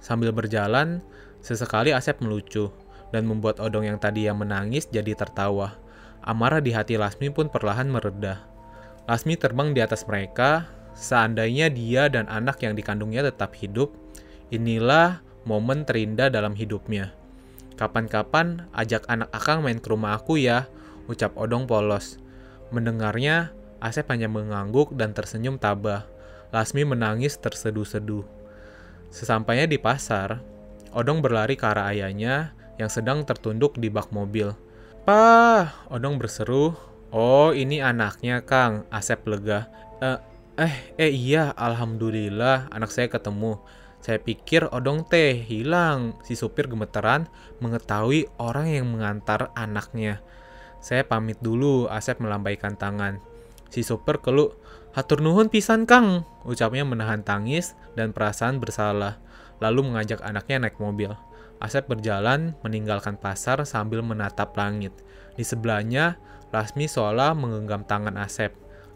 Sambil 0.00 0.32
berjalan, 0.32 1.04
sesekali 1.44 1.92
Asep 1.92 2.24
melucu 2.24 2.72
dan 3.12 3.28
membuat 3.28 3.60
Odong 3.60 3.84
yang 3.84 4.00
tadi 4.00 4.24
yang 4.24 4.40
menangis 4.40 4.88
jadi 4.88 5.12
tertawa. 5.12 5.76
Amarah 6.24 6.64
di 6.64 6.72
hati 6.72 6.96
Lasmi 6.96 7.28
pun 7.28 7.52
perlahan 7.52 7.92
mereda. 7.92 8.40
Lasmi 9.04 9.36
terbang 9.36 9.76
di 9.76 9.84
atas 9.84 10.08
mereka, 10.08 10.64
seandainya 10.96 11.68
dia 11.68 12.08
dan 12.08 12.24
anak 12.32 12.64
yang 12.64 12.72
dikandungnya 12.72 13.28
tetap 13.28 13.52
hidup, 13.52 13.92
inilah 14.52 15.24
momen 15.44 15.84
terindah 15.84 16.32
dalam 16.32 16.56
hidupnya. 16.56 17.12
Kapan-kapan 17.74 18.70
ajak 18.70 19.04
anak 19.10 19.30
akang 19.34 19.64
main 19.64 19.82
ke 19.82 19.90
rumah 19.90 20.16
aku 20.16 20.38
ya, 20.38 20.70
ucap 21.10 21.34
Odong 21.34 21.66
polos. 21.66 22.22
Mendengarnya, 22.70 23.52
Asep 23.82 24.08
hanya 24.08 24.30
mengangguk 24.30 24.96
dan 24.96 25.12
tersenyum 25.12 25.60
tabah. 25.60 26.08
Lasmi 26.54 26.86
menangis 26.86 27.36
terseduh-seduh. 27.36 28.24
Sesampainya 29.10 29.68
di 29.68 29.76
pasar, 29.76 30.40
Odong 30.94 31.18
berlari 31.20 31.58
ke 31.58 31.66
arah 31.66 31.90
ayahnya 31.90 32.54
yang 32.78 32.86
sedang 32.86 33.26
tertunduk 33.26 33.74
di 33.76 33.90
bak 33.90 34.14
mobil. 34.14 34.54
Pah, 35.04 35.84
Odong 35.90 36.16
berseru. 36.16 36.72
Oh, 37.10 37.50
ini 37.50 37.82
anaknya, 37.82 38.42
Kang. 38.42 38.86
Asep 38.88 39.26
lega. 39.26 39.66
Eh, 39.98 40.18
eh, 40.62 40.74
eh 40.98 41.12
iya, 41.12 41.50
alhamdulillah 41.54 42.70
anak 42.70 42.90
saya 42.94 43.10
ketemu. 43.10 43.58
Saya 44.04 44.20
pikir 44.20 44.68
Odong 44.68 45.08
teh 45.08 45.32
hilang. 45.32 46.12
Si 46.20 46.36
supir 46.36 46.68
gemeteran 46.68 47.24
mengetahui 47.64 48.28
orang 48.36 48.68
yang 48.68 48.92
mengantar 48.92 49.48
anaknya. 49.56 50.20
Saya 50.84 51.08
pamit 51.08 51.40
dulu, 51.40 51.88
Asep 51.88 52.20
melambaikan 52.20 52.76
tangan. 52.76 53.16
Si 53.72 53.80
super 53.80 54.20
keluh, 54.20 54.52
Hatur 54.92 55.24
nuhun 55.24 55.48
pisan 55.48 55.88
kang, 55.88 56.28
ucapnya 56.44 56.84
menahan 56.84 57.24
tangis 57.24 57.72
dan 57.96 58.12
perasaan 58.12 58.60
bersalah, 58.60 59.18
lalu 59.58 59.88
mengajak 59.88 60.20
anaknya 60.20 60.68
naik 60.68 60.76
mobil. 60.76 61.16
Asep 61.56 61.88
berjalan 61.88 62.52
meninggalkan 62.60 63.16
pasar 63.16 63.64
sambil 63.64 64.04
menatap 64.04 64.52
langit. 64.54 64.92
Di 65.32 65.48
sebelahnya, 65.48 66.20
Lasmi 66.52 66.86
seolah 66.86 67.32
menggenggam 67.32 67.88
tangan 67.88 68.20
Asep. 68.20 68.52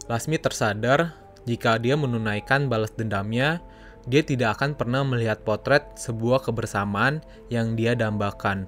Lasmi 0.07 0.37
tersadar 0.37 1.17
jika 1.49 1.81
dia 1.81 1.97
menunaikan 1.97 2.69
balas 2.69 2.93
dendamnya, 2.93 3.65
dia 4.09 4.25
tidak 4.25 4.57
akan 4.57 4.73
pernah 4.73 5.05
melihat 5.05 5.45
potret 5.45 5.85
sebuah 6.01 6.41
kebersamaan 6.41 7.21
yang 7.53 7.77
dia 7.77 7.93
dambakan. 7.93 8.65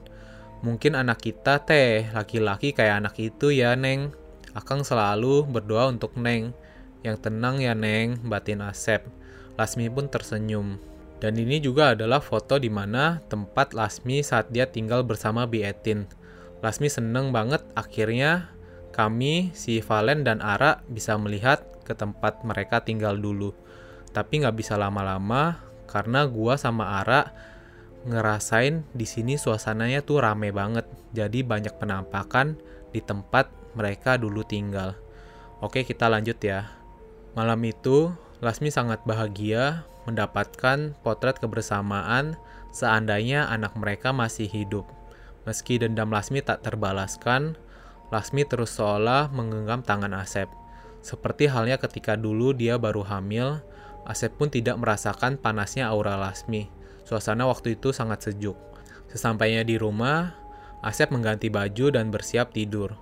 Mungkin 0.61 0.93
anak 0.93 1.25
kita 1.25 1.65
teh 1.65 2.13
laki-laki 2.13 2.77
kayak 2.77 3.01
anak 3.01 3.17
itu 3.17 3.49
ya, 3.49 3.73
Neng. 3.73 4.13
Akang 4.53 4.85
selalu 4.85 5.49
berdoa 5.49 5.89
untuk 5.89 6.13
Neng. 6.21 6.53
Yang 7.01 7.17
tenang 7.25 7.57
ya 7.65 7.73
Neng, 7.73 8.21
batin 8.29 8.61
Asep. 8.61 9.09
Lasmi 9.57 9.89
pun 9.89 10.13
tersenyum. 10.13 10.77
Dan 11.21 11.37
ini 11.37 11.61
juga 11.61 11.97
adalah 11.97 12.21
foto 12.21 12.61
di 12.61 12.69
mana 12.69 13.25
tempat 13.33 13.73
Lasmi 13.73 14.21
saat 14.21 14.53
dia 14.53 14.69
tinggal 14.69 15.01
bersama 15.05 15.49
Bietin. 15.49 16.05
Lasmi 16.61 16.93
seneng 16.93 17.33
banget 17.33 17.65
akhirnya 17.73 18.53
kami, 18.93 19.49
si 19.57 19.81
Valen 19.81 20.29
dan 20.29 20.45
Ara 20.45 20.85
bisa 20.93 21.17
melihat 21.17 21.65
ke 21.89 21.97
tempat 21.97 22.45
mereka 22.45 22.85
tinggal 22.85 23.17
dulu. 23.17 23.57
Tapi 24.11 24.43
nggak 24.43 24.57
bisa 24.59 24.75
lama-lama 24.75 25.63
karena 25.87 26.27
gua 26.27 26.59
sama 26.59 27.03
Ara 27.03 27.31
ngerasain 28.07 28.87
di 28.97 29.05
sini 29.05 29.37
suasananya 29.37 30.01
tuh 30.03 30.25
rame 30.25 30.51
banget. 30.51 30.89
Jadi 31.13 31.45
banyak 31.45 31.77
penampakan 31.77 32.57
di 32.91 33.03
tempat 33.05 33.51
mereka 33.77 34.17
dulu 34.17 34.43
tinggal. 34.43 34.97
Oke, 35.61 35.85
kita 35.85 36.09
lanjut 36.09 36.41
ya. 36.41 36.73
Malam 37.37 37.61
itu, 37.69 38.11
Lasmi 38.41 38.73
sangat 38.73 39.05
bahagia 39.05 39.85
mendapatkan 40.09 40.97
potret 41.05 41.37
kebersamaan 41.37 42.41
seandainya 42.73 43.47
anak 43.53 43.77
mereka 43.77 44.17
masih 44.17 44.49
hidup. 44.49 44.89
Meski 45.45 45.77
dendam 45.77 46.09
Lasmi 46.09 46.41
tak 46.41 46.65
terbalaskan, 46.65 47.61
Lasmi 48.09 48.49
terus 48.49 48.75
seolah 48.75 49.29
menggenggam 49.31 49.85
tangan 49.85 50.17
Asep. 50.17 50.49
Seperti 51.05 51.47
halnya 51.47 51.77
ketika 51.77 52.17
dulu 52.17 52.57
dia 52.57 52.81
baru 52.81 53.05
hamil, 53.05 53.61
Asep 54.11 54.35
pun 54.35 54.51
tidak 54.51 54.75
merasakan 54.83 55.39
panasnya 55.39 55.87
aura 55.87 56.19
Lasmi. 56.19 56.67
Suasana 57.07 57.47
waktu 57.47 57.79
itu 57.79 57.95
sangat 57.95 58.27
sejuk. 58.27 58.59
Sesampainya 59.07 59.63
di 59.63 59.79
rumah, 59.79 60.35
Asep 60.83 61.15
mengganti 61.15 61.47
baju 61.47 61.95
dan 61.95 62.11
bersiap 62.11 62.51
tidur. 62.51 62.99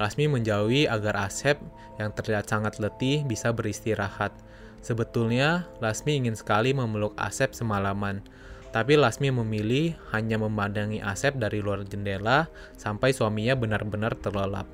Lasmi 0.00 0.28
menjauhi 0.32 0.88
agar 0.88 1.28
Asep 1.28 1.60
yang 2.00 2.12
terlihat 2.12 2.48
sangat 2.48 2.80
letih 2.80 3.24
bisa 3.28 3.52
beristirahat. 3.52 4.32
Sebetulnya, 4.80 5.68
Lasmi 5.84 6.20
ingin 6.20 6.36
sekali 6.36 6.72
memeluk 6.72 7.12
Asep 7.20 7.52
semalaman. 7.52 8.24
Tapi 8.70 8.96
Lasmi 9.00 9.32
memilih 9.32 9.96
hanya 10.12 10.36
memandangi 10.36 11.00
Asep 11.00 11.40
dari 11.40 11.64
luar 11.64 11.84
jendela 11.88 12.48
sampai 12.76 13.16
suaminya 13.16 13.56
benar-benar 13.56 14.12
terlelap. 14.20 14.68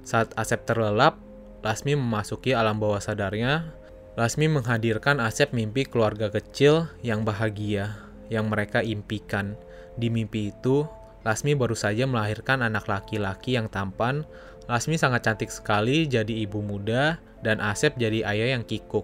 Saat 0.00 0.32
Asep 0.36 0.64
terlelap, 0.64 1.20
Lasmi 1.60 1.92
memasuki 1.96 2.56
alam 2.56 2.80
bawah 2.80 3.00
sadarnya. 3.00 3.83
Lasmi 4.14 4.46
menghadirkan 4.46 5.18
Asep 5.18 5.50
mimpi 5.50 5.82
keluarga 5.82 6.30
kecil 6.30 6.86
yang 7.02 7.26
bahagia, 7.26 7.98
yang 8.30 8.46
mereka 8.46 8.78
impikan. 8.78 9.58
Di 9.98 10.06
mimpi 10.06 10.54
itu, 10.54 10.86
Lasmi 11.26 11.58
baru 11.58 11.74
saja 11.74 12.06
melahirkan 12.06 12.62
anak 12.62 12.86
laki-laki 12.86 13.58
yang 13.58 13.66
tampan, 13.66 14.22
Lasmi 14.70 14.94
sangat 14.94 15.26
cantik 15.26 15.50
sekali 15.50 16.06
jadi 16.06 16.46
ibu 16.46 16.62
muda 16.62 17.18
dan 17.42 17.58
Asep 17.58 17.98
jadi 17.98 18.22
ayah 18.22 18.54
yang 18.54 18.62
kikuk. 18.62 19.02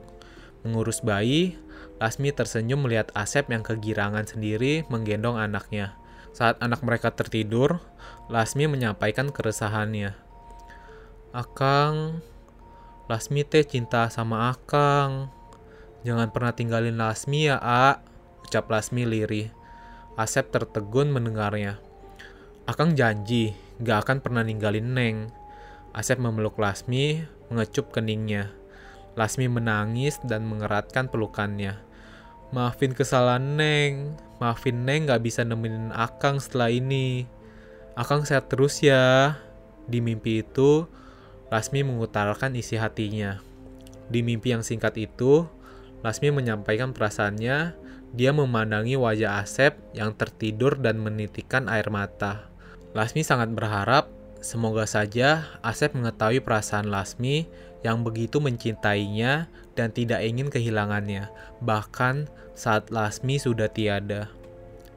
Mengurus 0.62 1.02
bayi, 1.02 1.58
Lasmi 1.98 2.30
tersenyum 2.30 2.86
melihat 2.86 3.10
Asep 3.18 3.50
yang 3.50 3.66
kegirangan 3.66 4.30
sendiri 4.30 4.86
menggendong 4.94 5.42
anaknya. 5.42 5.98
Saat 6.30 6.62
anak 6.62 6.86
mereka 6.86 7.10
tertidur, 7.10 7.82
Lasmi 8.30 8.70
menyampaikan 8.70 9.34
keresahannya. 9.34 10.14
Akang, 11.34 12.22
Lasmi 13.10 13.42
teh 13.42 13.66
cinta 13.66 14.06
sama 14.06 14.54
Akang. 14.54 15.34
Jangan 16.06 16.30
pernah 16.30 16.54
tinggalin 16.54 16.94
Lasmi 16.94 17.50
ya, 17.50 17.58
A, 17.58 18.06
ucap 18.46 18.70
Lasmi 18.70 19.02
lirih. 19.02 19.50
Asep 20.14 20.54
tertegun 20.54 21.10
mendengarnya. 21.10 21.82
Akang 22.70 22.94
janji, 22.94 23.58
gak 23.82 24.06
akan 24.06 24.22
pernah 24.22 24.46
ninggalin 24.46 24.94
Neng. 24.94 25.16
Asep 25.90 26.22
memeluk 26.22 26.54
Lasmi, 26.54 27.26
mengecup 27.50 27.90
keningnya. 27.90 28.54
Lasmi 29.18 29.50
menangis 29.50 30.22
dan 30.22 30.46
mengeratkan 30.46 31.10
pelukannya. 31.10 31.82
Maafin 32.54 32.94
kesalahan 32.94 33.58
Neng, 33.58 34.14
maafin 34.38 34.86
Neng 34.86 35.10
gak 35.10 35.26
bisa 35.26 35.42
nemenin 35.42 35.90
Akang 35.90 36.38
setelah 36.38 36.70
ini. 36.70 37.26
Akang 37.98 38.22
sehat 38.22 38.54
terus 38.54 38.78
ya. 38.86 39.34
Di 39.90 39.98
mimpi 39.98 40.46
itu, 40.46 40.86
Lasmi 41.50 41.82
mengutarakan 41.82 42.54
isi 42.54 42.78
hatinya. 42.78 43.42
Di 44.10 44.22
mimpi 44.22 44.54
yang 44.54 44.62
singkat 44.62 44.94
itu, 44.98 45.46
Lasmi 46.00 46.32
menyampaikan 46.32 46.96
perasaannya. 46.96 47.76
Dia 48.10 48.30
memandangi 48.34 48.98
wajah 48.98 49.38
Asep 49.38 49.78
yang 49.94 50.14
tertidur 50.18 50.74
dan 50.78 50.98
menitikan 50.98 51.70
air 51.70 51.90
mata. 51.94 52.50
Lasmi 52.90 53.22
sangat 53.22 53.54
berharap 53.54 54.10
Semoga 54.40 54.88
saja 54.88 55.44
Asep 55.60 55.92
mengetahui 55.92 56.40
perasaan 56.40 56.88
Lasmi 56.88 57.44
yang 57.84 58.00
begitu 58.00 58.40
mencintainya 58.40 59.52
dan 59.76 59.92
tidak 59.92 60.24
ingin 60.24 60.48
kehilangannya, 60.48 61.28
bahkan 61.60 62.24
saat 62.56 62.88
Lasmi 62.88 63.36
sudah 63.36 63.68
tiada. 63.68 64.32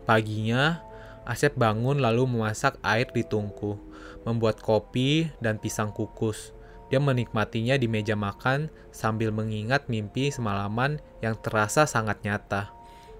Paginya, 0.07 0.79
Asep 1.27 1.59
bangun 1.59 1.99
lalu 1.99 2.23
memasak 2.23 2.79
air 2.83 3.07
di 3.11 3.27
tungku, 3.27 3.75
membuat 4.23 4.59
kopi 4.59 5.31
dan 5.43 5.59
pisang 5.59 5.91
kukus. 5.91 6.51
Dia 6.91 6.99
menikmatinya 7.01 7.79
di 7.79 7.89
meja 7.89 8.13
makan 8.13 8.69
sambil 8.93 9.33
mengingat 9.33 9.89
mimpi 9.89 10.29
semalaman 10.29 11.01
yang 11.23 11.33
terasa 11.39 11.87
sangat 11.89 12.21
nyata. 12.21 12.71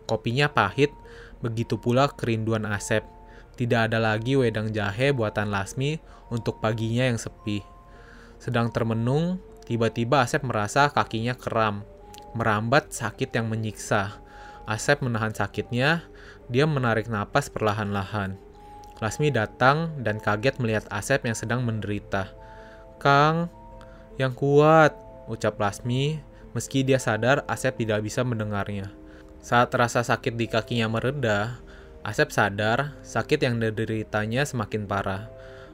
Kopinya 0.06 0.52
pahit, 0.52 0.92
begitu 1.40 1.80
pula 1.80 2.12
kerinduan 2.12 2.68
Asep 2.68 3.04
tidak 3.54 3.90
ada 3.90 4.02
lagi 4.02 4.34
wedang 4.34 4.74
jahe 4.74 5.14
buatan 5.14 5.54
Lasmi 5.54 6.02
untuk 6.34 6.58
paginya 6.58 7.06
yang 7.06 7.22
sepi. 7.22 7.62
Sedang 8.42 8.74
termenung, 8.74 9.38
tiba-tiba 9.70 10.26
Asep 10.26 10.42
merasa 10.42 10.90
kakinya 10.90 11.38
kram, 11.38 11.86
merambat 12.34 12.90
sakit 12.90 13.30
yang 13.30 13.46
menyiksa. 13.54 14.18
Asep 14.66 15.06
menahan 15.06 15.38
sakitnya, 15.38 16.02
dia 16.50 16.66
menarik 16.66 17.06
napas 17.06 17.54
perlahan-lahan. 17.54 18.42
Lasmi 19.02 19.34
datang 19.34 19.98
dan 20.02 20.22
kaget 20.22 20.62
melihat 20.62 20.86
Asep 20.94 21.26
yang 21.26 21.34
sedang 21.34 21.66
menderita. 21.66 22.30
Kang, 23.02 23.50
yang 24.22 24.38
kuat, 24.38 24.94
ucap 25.26 25.58
Lasmi, 25.58 26.22
meski 26.54 26.86
dia 26.86 27.02
sadar 27.02 27.42
Asep 27.50 27.80
tidak 27.80 28.06
bisa 28.06 28.22
mendengarnya. 28.22 28.94
Saat 29.44 29.76
rasa 29.76 30.06
sakit 30.06 30.38
di 30.38 30.46
kakinya 30.48 30.88
mereda, 30.88 31.60
Asep 32.04 32.36
sadar 32.36 32.96
sakit 33.02 33.40
yang 33.44 33.60
dideritanya 33.60 34.44
semakin 34.44 34.86
parah. 34.86 35.32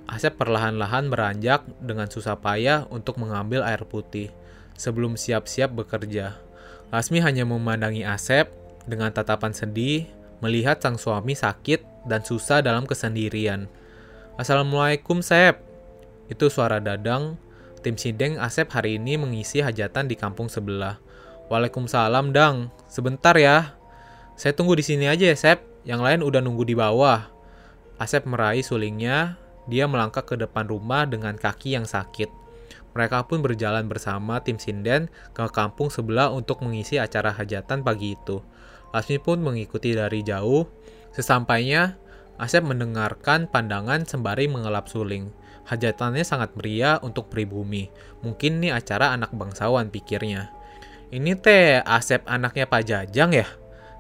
Asep 0.10 0.38
perlahan-lahan 0.38 1.10
beranjak 1.10 1.66
dengan 1.82 2.10
susah 2.10 2.38
payah 2.38 2.90
untuk 2.90 3.22
mengambil 3.22 3.62
air 3.62 3.86
putih 3.86 4.34
sebelum 4.74 5.18
siap-siap 5.18 5.70
bekerja. 5.74 6.38
Lasmi 6.90 7.22
hanya 7.22 7.46
memandangi 7.46 8.02
Asep 8.02 8.50
dengan 8.90 9.14
tatapan 9.14 9.54
sedih 9.54 10.10
melihat 10.42 10.82
sang 10.82 10.98
suami 10.98 11.38
sakit 11.38 11.86
dan 12.06 12.24
susah 12.24 12.64
dalam 12.64 12.88
kesendirian. 12.88 13.68
Assalamualaikum, 14.40 15.20
Sep. 15.20 15.60
Itu 16.32 16.48
suara 16.48 16.80
Dadang. 16.80 17.36
Tim 17.80 17.96
Sideng 17.96 18.36
Asep 18.40 18.68
hari 18.76 19.00
ini 19.00 19.16
mengisi 19.16 19.64
hajatan 19.64 20.12
di 20.12 20.16
kampung 20.20 20.52
sebelah. 20.52 21.00
Waalaikumsalam, 21.48 22.36
Dang. 22.36 22.72
Sebentar 22.92 23.36
ya. 23.36 23.76
Saya 24.40 24.56
tunggu 24.56 24.76
di 24.76 24.84
sini 24.84 25.08
aja 25.08 25.28
ya, 25.28 25.36
Sep. 25.36 25.64
Yang 25.84 26.02
lain 26.04 26.20
udah 26.24 26.40
nunggu 26.44 26.68
di 26.68 26.76
bawah. 26.76 27.28
Asep 28.00 28.24
meraih 28.24 28.64
sulingnya 28.64 29.40
dia 29.70 29.86
melangkah 29.86 30.26
ke 30.26 30.34
depan 30.36 30.66
rumah 30.66 31.06
dengan 31.06 31.38
kaki 31.38 31.78
yang 31.78 31.86
sakit. 31.86 32.28
Mereka 32.98 33.30
pun 33.30 33.46
berjalan 33.46 33.86
bersama 33.86 34.42
tim 34.42 34.58
sinden 34.58 35.14
ke 35.38 35.46
kampung 35.54 35.94
sebelah 35.94 36.34
untuk 36.34 36.66
mengisi 36.66 36.98
acara 36.98 37.30
hajatan 37.30 37.86
pagi 37.86 38.18
itu. 38.18 38.42
Lasmi 38.90 39.22
pun 39.22 39.38
mengikuti 39.46 39.94
dari 39.94 40.26
jauh. 40.26 40.66
Sesampainya, 41.14 41.98
Asep 42.40 42.64
mendengarkan 42.64 43.52
pandangan 43.52 44.08
sembari 44.08 44.48
mengelap 44.48 44.88
suling. 44.88 45.28
Hajatannya 45.68 46.24
sangat 46.24 46.56
meriah 46.56 46.98
untuk 47.04 47.28
pribumi. 47.28 47.92
Mungkin 48.24 48.64
nih 48.64 48.72
acara 48.74 49.12
anak 49.12 49.36
bangsawan 49.36 49.92
pikirnya. 49.92 50.48
Ini 51.12 51.36
teh 51.36 51.84
Asep 51.84 52.24
anaknya 52.26 52.66
Pak 52.66 52.84
Jajang 52.88 53.36
ya? 53.36 53.48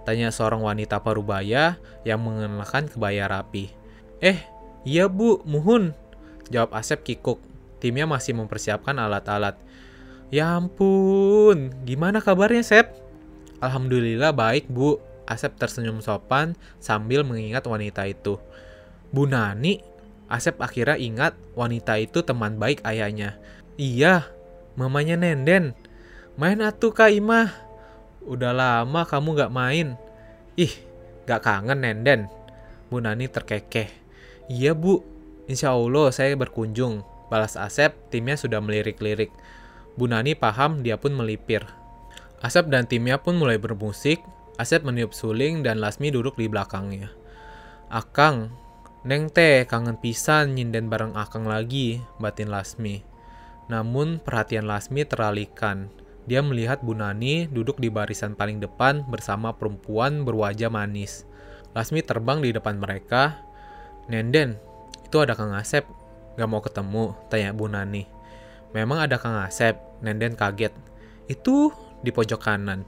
Tanya 0.07 0.31
seorang 0.31 0.63
wanita 0.63 1.03
parubaya 1.03 1.77
yang 2.07 2.23
mengenakan 2.23 2.87
kebaya 2.87 3.27
rapi. 3.27 3.69
Eh, 4.23 4.39
iya 4.87 5.11
bu, 5.11 5.43
muhun. 5.43 5.91
Jawab 6.47 6.73
Asep 6.73 7.03
kikuk. 7.03 7.43
Timnya 7.83 8.07
masih 8.07 8.33
mempersiapkan 8.39 8.95
alat-alat. 8.95 9.59
Ya 10.31 10.55
ampun, 10.55 11.73
gimana 11.83 12.21
kabarnya 12.21 12.63
Sep? 12.63 12.93
Alhamdulillah 13.59 14.31
baik 14.31 14.71
bu. 14.71 15.01
Asep 15.29 15.53
tersenyum 15.61 16.01
sopan 16.01 16.57
sambil 16.81 17.21
mengingat 17.21 17.69
wanita 17.69 18.09
itu. 18.09 18.41
Bu 19.13 19.29
Nani, 19.29 19.85
Asep 20.25 20.57
akhirnya 20.57 20.97
ingat 20.97 21.37
wanita 21.53 22.01
itu 22.01 22.25
teman 22.25 22.57
baik 22.57 22.81
ayahnya. 22.81 23.37
Iya, 23.77 24.25
mamanya 24.73 25.21
Nenden. 25.21 25.77
Main 26.33 26.65
atuh 26.65 26.89
Kak 26.89 27.13
Imah. 27.13 27.53
Udah 28.25 28.53
lama 28.53 29.05
kamu 29.05 29.37
gak 29.37 29.53
main. 29.53 29.97
Ih, 30.57 30.73
gak 31.29 31.45
kangen 31.45 31.85
Nenden. 31.85 32.25
Bu 32.89 32.97
Nani 32.97 33.29
terkekeh. 33.29 33.89
Iya 34.49 34.73
bu, 34.73 35.05
insya 35.45 35.77
Allah 35.77 36.09
saya 36.09 36.33
berkunjung. 36.33 37.05
Balas 37.29 37.53
Asep, 37.53 37.93
timnya 38.09 38.33
sudah 38.33 38.57
melirik-lirik. 38.57 39.29
Bu 39.93 40.09
Nani 40.09 40.33
paham, 40.33 40.81
dia 40.81 40.97
pun 40.97 41.13
melipir. 41.13 41.61
Asep 42.41 42.65
dan 42.73 42.89
timnya 42.89 43.21
pun 43.21 43.37
mulai 43.37 43.61
bermusik. 43.61 44.21
Asep 44.59 44.83
meniup 44.83 45.15
suling 45.15 45.63
dan 45.63 45.79
Lasmi 45.79 46.11
duduk 46.11 46.35
di 46.35 46.51
belakangnya. 46.51 47.15
Akang, 47.87 48.51
Neng 49.07 49.31
teh 49.31 49.63
kangen 49.63 49.95
pisan 49.95 50.59
nyinden 50.59 50.91
bareng 50.91 51.15
Akang 51.15 51.47
lagi, 51.47 52.03
batin 52.19 52.51
Lasmi. 52.51 52.99
Namun 53.71 54.19
perhatian 54.19 54.67
Lasmi 54.67 55.07
teralihkan. 55.07 55.87
Dia 56.27 56.43
melihat 56.43 56.83
Bu 56.83 56.91
Nani 56.91 57.47
duduk 57.47 57.79
di 57.79 57.87
barisan 57.87 58.35
paling 58.35 58.59
depan 58.59 59.07
bersama 59.07 59.55
perempuan 59.55 60.27
berwajah 60.27 60.67
manis. 60.67 61.23
Lasmi 61.71 62.03
terbang 62.03 62.43
di 62.43 62.51
depan 62.51 62.75
mereka. 62.75 63.39
Nenden, 64.11 64.59
itu 65.07 65.17
ada 65.23 65.39
Kang 65.39 65.55
Asep. 65.55 65.87
Gak 66.35 66.49
mau 66.51 66.59
ketemu, 66.59 67.15
tanya 67.31 67.55
Bu 67.55 67.71
Nani. 67.71 68.03
Memang 68.75 68.99
ada 68.99 69.15
Kang 69.15 69.39
Asep, 69.39 69.79
Nenden 70.03 70.35
kaget. 70.35 70.75
Itu 71.31 71.71
di 72.03 72.11
pojok 72.11 72.43
kanan. 72.43 72.83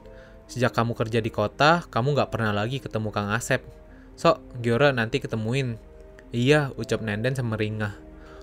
Sejak 0.52 0.76
kamu 0.76 1.00
kerja 1.00 1.24
di 1.24 1.32
kota, 1.32 1.88
kamu 1.88 2.12
gak 2.12 2.36
pernah 2.36 2.52
lagi 2.52 2.84
ketemu 2.84 3.08
Kang 3.16 3.32
Asep. 3.32 3.64
Sok, 4.20 4.60
Giora 4.60 4.92
nanti 4.92 5.24
ketemuin. 5.24 5.80
Iya, 6.36 6.76
ucap 6.76 7.00
Nenden 7.00 7.40
semeringah. 7.40 7.96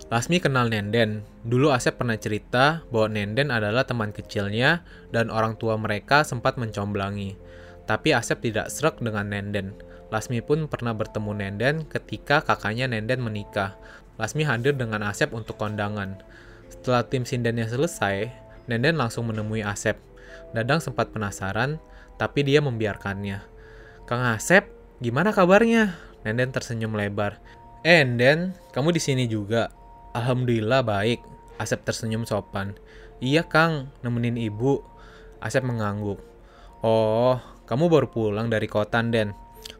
Lasmi 0.09 0.41
kenal 0.41 0.73
Nenden. 0.73 1.21
Dulu 1.45 1.69
Asep 1.69 2.01
pernah 2.01 2.17
cerita 2.17 2.81
bahwa 2.89 3.13
Nenden 3.13 3.53
adalah 3.53 3.85
teman 3.85 4.09
kecilnya 4.09 4.81
dan 5.13 5.29
orang 5.29 5.53
tua 5.61 5.77
mereka 5.77 6.25
sempat 6.25 6.57
mencomblangi. 6.57 7.37
Tapi 7.85 8.17
Asep 8.17 8.41
tidak 8.41 8.73
serak 8.73 8.97
dengan 8.97 9.29
Nenden. 9.29 9.77
Lasmi 10.09 10.41
pun 10.41 10.65
pernah 10.65 10.97
bertemu 10.97 11.37
Nenden 11.37 11.85
ketika 11.85 12.41
kakaknya 12.41 12.89
Nenden 12.89 13.21
menikah. 13.21 13.77
Lasmi 14.17 14.49
hadir 14.49 14.73
dengan 14.73 15.05
Asep 15.05 15.29
untuk 15.29 15.61
kondangan. 15.61 16.17
Setelah 16.73 17.05
tim 17.05 17.21
sindennya 17.21 17.69
selesai, 17.69 18.33
Nenden 18.65 18.97
langsung 18.97 19.29
menemui 19.29 19.61
Asep. 19.61 20.09
Dadang 20.57 20.81
sempat 20.81 21.13
penasaran, 21.13 21.77
tapi 22.19 22.43
dia 22.43 22.59
membiarkannya. 22.59 23.39
Kang 24.03 24.21
Asep, 24.35 24.67
gimana 24.99 25.31
kabarnya? 25.31 25.95
Nenden 26.27 26.51
tersenyum 26.51 26.91
lebar. 26.99 27.39
Eh, 27.87 28.03
Nenden, 28.03 28.59
kamu 28.75 28.91
di 28.91 28.99
sini 28.99 29.23
juga. 29.25 29.71
Alhamdulillah 30.11 30.83
baik. 30.83 31.23
Asep 31.55 31.87
tersenyum 31.87 32.27
sopan. 32.27 32.75
Iya 33.23 33.47
Kang, 33.47 33.95
nemenin 34.03 34.35
ibu. 34.35 34.83
Asep 35.39 35.63
mengangguk. 35.63 36.19
Oh, 36.83 37.39
kamu 37.63 37.87
baru 37.87 38.07
pulang 38.11 38.51
dari 38.51 38.67
kota 38.67 38.99
Den. 38.99 39.31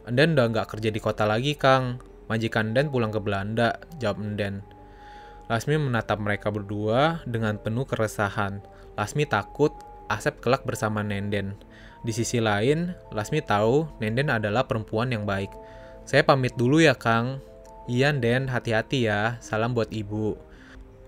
Den 0.08 0.32
udah 0.32 0.46
nggak 0.48 0.68
kerja 0.72 0.88
di 0.88 1.00
kota 1.00 1.28
lagi 1.28 1.52
Kang. 1.60 2.00
Majikan 2.32 2.72
Den 2.72 2.88
pulang 2.88 3.12
ke 3.12 3.20
Belanda, 3.20 3.76
jawab 4.00 4.24
Den. 4.40 4.64
Lasmi 5.50 5.74
menatap 5.76 6.22
mereka 6.22 6.48
berdua 6.54 7.26
dengan 7.26 7.58
penuh 7.58 7.82
keresahan. 7.82 8.62
Lasmi 8.94 9.26
takut 9.26 9.74
Asep 10.06 10.38
kelak 10.38 10.62
bersama 10.62 11.02
Nenden. 11.02 11.58
Di 12.00 12.12
sisi 12.16 12.40
lain, 12.40 12.96
Lasmi 13.12 13.44
tahu 13.44 14.00
Nenden 14.00 14.32
adalah 14.32 14.64
perempuan 14.64 15.12
yang 15.12 15.28
baik. 15.28 15.52
Saya 16.08 16.24
pamit 16.24 16.56
dulu 16.56 16.80
ya 16.80 16.96
Kang, 16.96 17.44
Iya, 17.90 18.14
Den, 18.14 18.46
hati-hati 18.46 19.10
ya. 19.10 19.42
Salam 19.42 19.74
buat 19.74 19.90
ibu. 19.90 20.38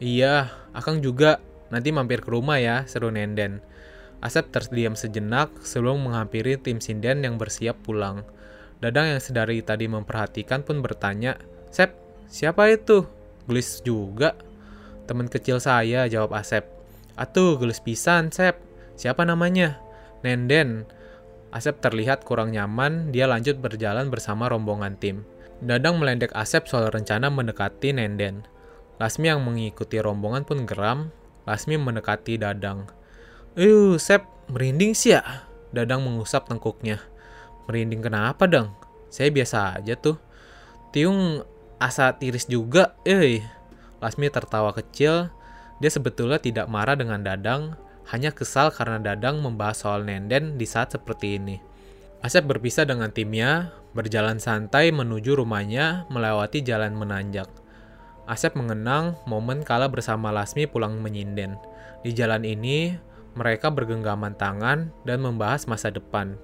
Iya, 0.03 0.51
Akang 0.75 0.99
juga. 0.99 1.39
Nanti 1.71 1.95
mampir 1.95 2.21
ke 2.21 2.29
rumah 2.35 2.59
ya, 2.59 2.83
seru 2.91 3.15
Nenden. 3.15 3.63
Asep 4.19 4.51
terdiam 4.55 4.95
sejenak 4.95 5.51
sebelum 5.63 6.07
menghampiri 6.07 6.59
tim 6.59 6.79
sinden 6.79 7.23
yang 7.23 7.39
bersiap 7.39 7.75
pulang. 7.83 8.23
Dadang 8.79 9.15
yang 9.15 9.23
sedari 9.23 9.63
tadi 9.63 9.87
memperhatikan 9.91 10.63
pun 10.63 10.83
bertanya, 10.83 11.39
Sep, 11.75 11.95
siapa 12.31 12.71
itu? 12.71 13.07
Gelis 13.51 13.83
juga. 13.83 14.39
Teman 15.11 15.27
kecil 15.27 15.59
saya, 15.59 16.07
jawab 16.07 16.39
Asep. 16.39 16.67
Atuh, 17.19 17.59
gelis 17.59 17.83
pisan, 17.83 18.31
Sep. 18.31 18.59
Siapa 18.95 19.27
namanya? 19.27 19.82
Nenden. 20.23 20.89
Asep 21.53 21.85
terlihat 21.85 22.25
kurang 22.25 22.57
nyaman, 22.57 23.13
dia 23.13 23.29
lanjut 23.29 23.61
berjalan 23.61 24.09
bersama 24.09 24.49
rombongan 24.49 24.97
tim. 24.97 25.29
Dadang 25.63 26.01
melendek 26.01 26.33
Asep 26.35 26.67
soal 26.67 26.91
rencana 26.91 27.29
mendekati 27.29 27.95
Nenden. 27.95 28.43
Lasmi 28.99 29.31
yang 29.31 29.43
mengikuti 29.43 29.99
rombongan 29.99 30.43
pun 30.43 30.65
geram. 30.67 31.15
Lasmi 31.47 31.77
mendekati 31.77 32.39
Dadang. 32.39 32.89
Eh, 33.59 33.99
Sep, 34.01 34.25
merinding 34.49 34.97
sih 34.97 35.15
ya? 35.15 35.23
Dadang 35.75 36.03
mengusap 36.03 36.49
tengkuknya. 36.49 37.03
Merinding 37.69 38.01
kenapa, 38.01 38.49
Dang? 38.49 38.75
Saya 39.13 39.29
biasa 39.29 39.83
aja 39.83 39.95
tuh. 39.95 40.17
Tiung 40.91 41.45
asa 41.77 42.17
tiris 42.17 42.49
juga, 42.49 42.97
eh. 43.05 43.45
Lasmi 44.01 44.33
tertawa 44.33 44.73
kecil. 44.73 45.31
Dia 45.83 45.91
sebetulnya 45.91 46.39
tidak 46.39 46.71
marah 46.71 46.95
dengan 46.95 47.23
Dadang, 47.27 47.75
hanya 48.11 48.35
kesal 48.35 48.75
karena 48.75 48.99
Dadang 48.99 49.39
membahas 49.39 49.87
soal 49.87 50.03
Nenden 50.03 50.59
di 50.59 50.67
saat 50.67 50.97
seperti 50.97 51.39
ini. 51.39 51.57
Asep 52.23 52.47
berpisah 52.47 52.87
dengan 52.87 53.11
timnya, 53.11 53.75
berjalan 53.99 54.39
santai 54.39 54.95
menuju 54.95 55.35
rumahnya 55.35 56.07
melewati 56.07 56.63
jalan 56.63 56.95
menanjak. 56.95 57.51
Asep 58.31 58.55
mengenang 58.55 59.19
momen 59.27 59.67
kala 59.67 59.91
bersama 59.91 60.31
Lasmi 60.31 60.71
pulang 60.71 61.03
menyinden. 61.03 61.59
Di 62.07 62.15
jalan 62.15 62.47
ini, 62.47 62.95
mereka 63.35 63.75
bergenggaman 63.75 64.39
tangan 64.39 64.95
dan 65.03 65.19
membahas 65.19 65.67
masa 65.67 65.91
depan. 65.91 66.39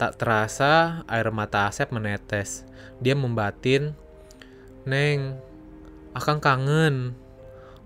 Tak 0.00 0.16
terasa 0.16 1.04
air 1.04 1.28
mata 1.28 1.68
Asep 1.68 1.92
menetes. 1.92 2.64
Dia 3.04 3.12
membatin, 3.12 3.92
Neng, 4.88 5.36
akan 6.16 6.40
kangen. 6.40 7.12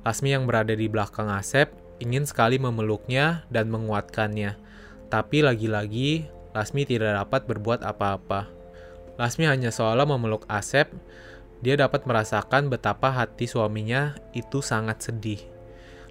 Lasmi 0.07 0.31
yang 0.31 0.47
berada 0.47 0.79
di 0.79 0.87
belakang 0.87 1.27
Asep 1.27 1.82
ingin 2.03 2.27
sekali 2.27 2.59
memeluknya 2.59 3.47
dan 3.55 3.71
menguatkannya. 3.71 4.59
Tapi 5.07 5.47
lagi-lagi 5.47 6.27
Lasmi 6.53 6.85
tidak 6.85 7.17
dapat 7.17 7.49
berbuat 7.49 7.81
apa-apa. 7.81 8.51
Lasmi 9.17 9.49
hanya 9.49 9.73
seolah 9.73 10.05
memeluk 10.05 10.45
Asep. 10.53 10.93
Dia 11.65 11.81
dapat 11.81 12.05
merasakan 12.05 12.69
betapa 12.69 13.09
hati 13.09 13.49
suaminya 13.49 14.19
itu 14.37 14.61
sangat 14.61 15.01
sedih. 15.01 15.41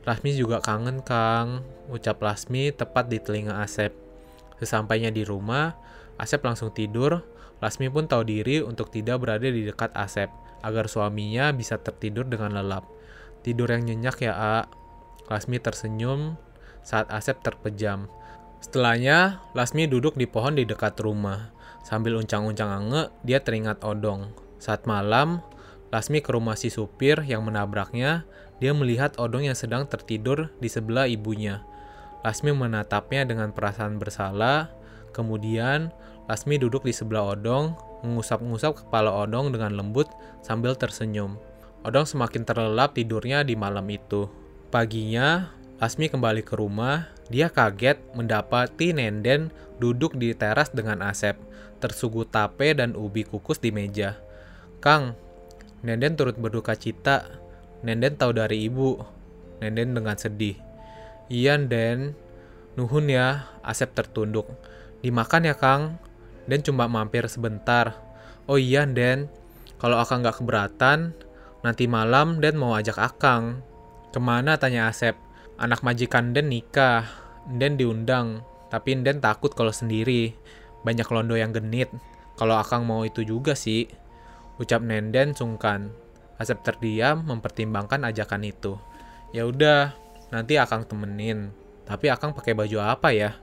Lasmi 0.01 0.34
juga 0.34 0.58
kangen, 0.58 1.06
Kang, 1.06 1.62
ucap 1.93 2.17
Lasmi 2.25 2.73
tepat 2.73 3.06
di 3.06 3.21
telinga 3.21 3.62
Asep. 3.62 3.93
Sesampainya 4.58 5.13
di 5.13 5.21
rumah, 5.21 5.77
Asep 6.17 6.41
langsung 6.41 6.73
tidur. 6.73 7.21
Lasmi 7.62 7.93
pun 7.93 8.10
tahu 8.10 8.25
diri 8.25 8.65
untuk 8.65 8.89
tidak 8.89 9.21
berada 9.21 9.45
di 9.45 9.62
dekat 9.62 9.93
Asep, 9.93 10.34
agar 10.65 10.89
suaminya 10.89 11.54
bisa 11.54 11.77
tertidur 11.77 12.25
dengan 12.25 12.58
lelap. 12.58 12.89
Tidur 13.45 13.69
yang 13.69 13.86
nyenyak 13.86 14.25
ya, 14.25 14.34
A. 14.34 14.58
Lasmi 15.29 15.62
tersenyum 15.62 16.39
saat 16.81 17.10
Asep 17.13 17.38
terpejam. 17.45 18.10
Setelahnya, 18.62 19.41
Lasmi 19.57 19.89
duduk 19.89 20.17
di 20.17 20.29
pohon 20.29 20.53
di 20.53 20.65
dekat 20.65 20.97
rumah. 21.01 21.49
Sambil 21.81 22.17
uncang-uncang 22.17 22.69
ange, 22.69 23.10
dia 23.25 23.41
teringat 23.41 23.81
Odong. 23.81 24.34
Saat 24.62 24.86
malam, 24.86 25.41
Lasmi 25.89 26.21
ke 26.21 26.29
rumah 26.31 26.53
si 26.53 26.69
supir 26.69 27.19
yang 27.25 27.41
menabraknya. 27.43 28.23
Dia 28.62 28.71
melihat 28.77 29.17
Odong 29.17 29.49
yang 29.49 29.57
sedang 29.57 29.89
tertidur 29.89 30.53
di 30.62 30.69
sebelah 30.69 31.10
ibunya. 31.10 31.65
Lasmi 32.21 32.53
menatapnya 32.53 33.25
dengan 33.25 33.49
perasaan 33.49 33.97
bersalah. 33.97 34.69
Kemudian, 35.10 35.89
Lasmi 36.29 36.62
duduk 36.62 36.86
di 36.86 36.93
sebelah 36.93 37.34
Odong, 37.34 37.73
mengusap-ngusap 38.05 38.86
kepala 38.86 39.10
Odong 39.10 39.49
dengan 39.49 39.73
lembut 39.73 40.07
sambil 40.45 40.77
tersenyum. 40.77 41.41
Odong 41.81 42.05
semakin 42.05 42.45
terlelap 42.45 42.93
tidurnya 42.93 43.41
di 43.41 43.57
malam 43.57 43.89
itu. 43.89 44.29
Paginya, 44.71 45.51
Lasmi 45.84 46.07
kembali 46.07 46.47
ke 46.47 46.55
rumah. 46.55 47.12
Dia 47.27 47.51
kaget 47.51 47.99
mendapati 48.15 48.95
Nenden 48.95 49.51
duduk 49.84 50.15
di 50.15 50.31
teras 50.31 50.71
dengan 50.71 51.03
Asep, 51.03 51.36
tersuguh 51.84 52.23
tape 52.23 52.71
dan 52.71 52.95
ubi 52.95 53.27
kukus 53.27 53.60
di 53.60 53.75
meja. 53.75 54.15
Kang, 54.79 55.19
Nenden 55.84 56.15
turut 56.15 56.39
berduka 56.39 56.79
cita. 56.79 57.27
Nenden 57.84 58.15
tahu 58.15 58.31
dari 58.31 58.63
ibu. 58.71 58.95
Nenden 59.60 59.91
dengan 59.91 60.15
sedih. 60.15 60.55
Iya, 61.27 61.60
Den. 61.60 62.15
Nuhun 62.79 63.12
ya, 63.12 63.51
Asep 63.67 63.91
tertunduk. 63.91 64.47
Dimakan 65.03 65.51
ya, 65.51 65.55
Kang. 65.60 65.99
Den 66.47 66.63
cuma 66.63 66.88
mampir 66.88 67.27
sebentar. 67.27 67.99
Oh 68.47 68.55
iya, 68.55 68.88
Den. 68.88 69.27
Kalau 69.84 69.99
Akang 69.99 70.23
nggak 70.23 70.39
keberatan, 70.39 71.12
nanti 71.60 71.91
malam 71.91 72.39
Den 72.39 72.55
mau 72.55 72.71
ajak 72.77 72.95
Akang. 73.01 73.67
Ke 74.12 74.19
mana, 74.19 74.60
tanya 74.60 74.91
Asep. 74.91 75.15
Anak 75.56 75.82
majikan 75.88 76.36
Den 76.36 76.52
nikah. 76.52 77.08
Den 77.47 77.80
diundang, 77.80 78.45
tapi 78.67 78.95
Den 79.00 79.24
takut 79.24 79.56
kalau 79.56 79.71
sendiri. 79.71 80.36
Banyak 80.84 81.08
londo 81.10 81.39
yang 81.39 81.56
genit. 81.56 81.89
Kalau 82.36 82.58
Akang 82.58 82.84
mau 82.84 83.06
itu 83.06 83.21
juga 83.21 83.54
sih. 83.54 83.86
Ucap 84.58 84.82
Nenden 84.82 85.38
sungkan. 85.38 85.93
Asep 86.41 86.62
terdiam 86.65 87.21
mempertimbangkan 87.21 88.02
ajakan 88.10 88.45
itu. 88.45 88.78
Ya 89.30 89.45
udah, 89.45 89.93
nanti 90.34 90.58
Akang 90.58 90.89
temenin. 90.89 91.54
Tapi 91.86 92.10
Akang 92.10 92.34
pakai 92.34 92.58
baju 92.58 92.82
apa 92.82 93.13
ya? 93.13 93.38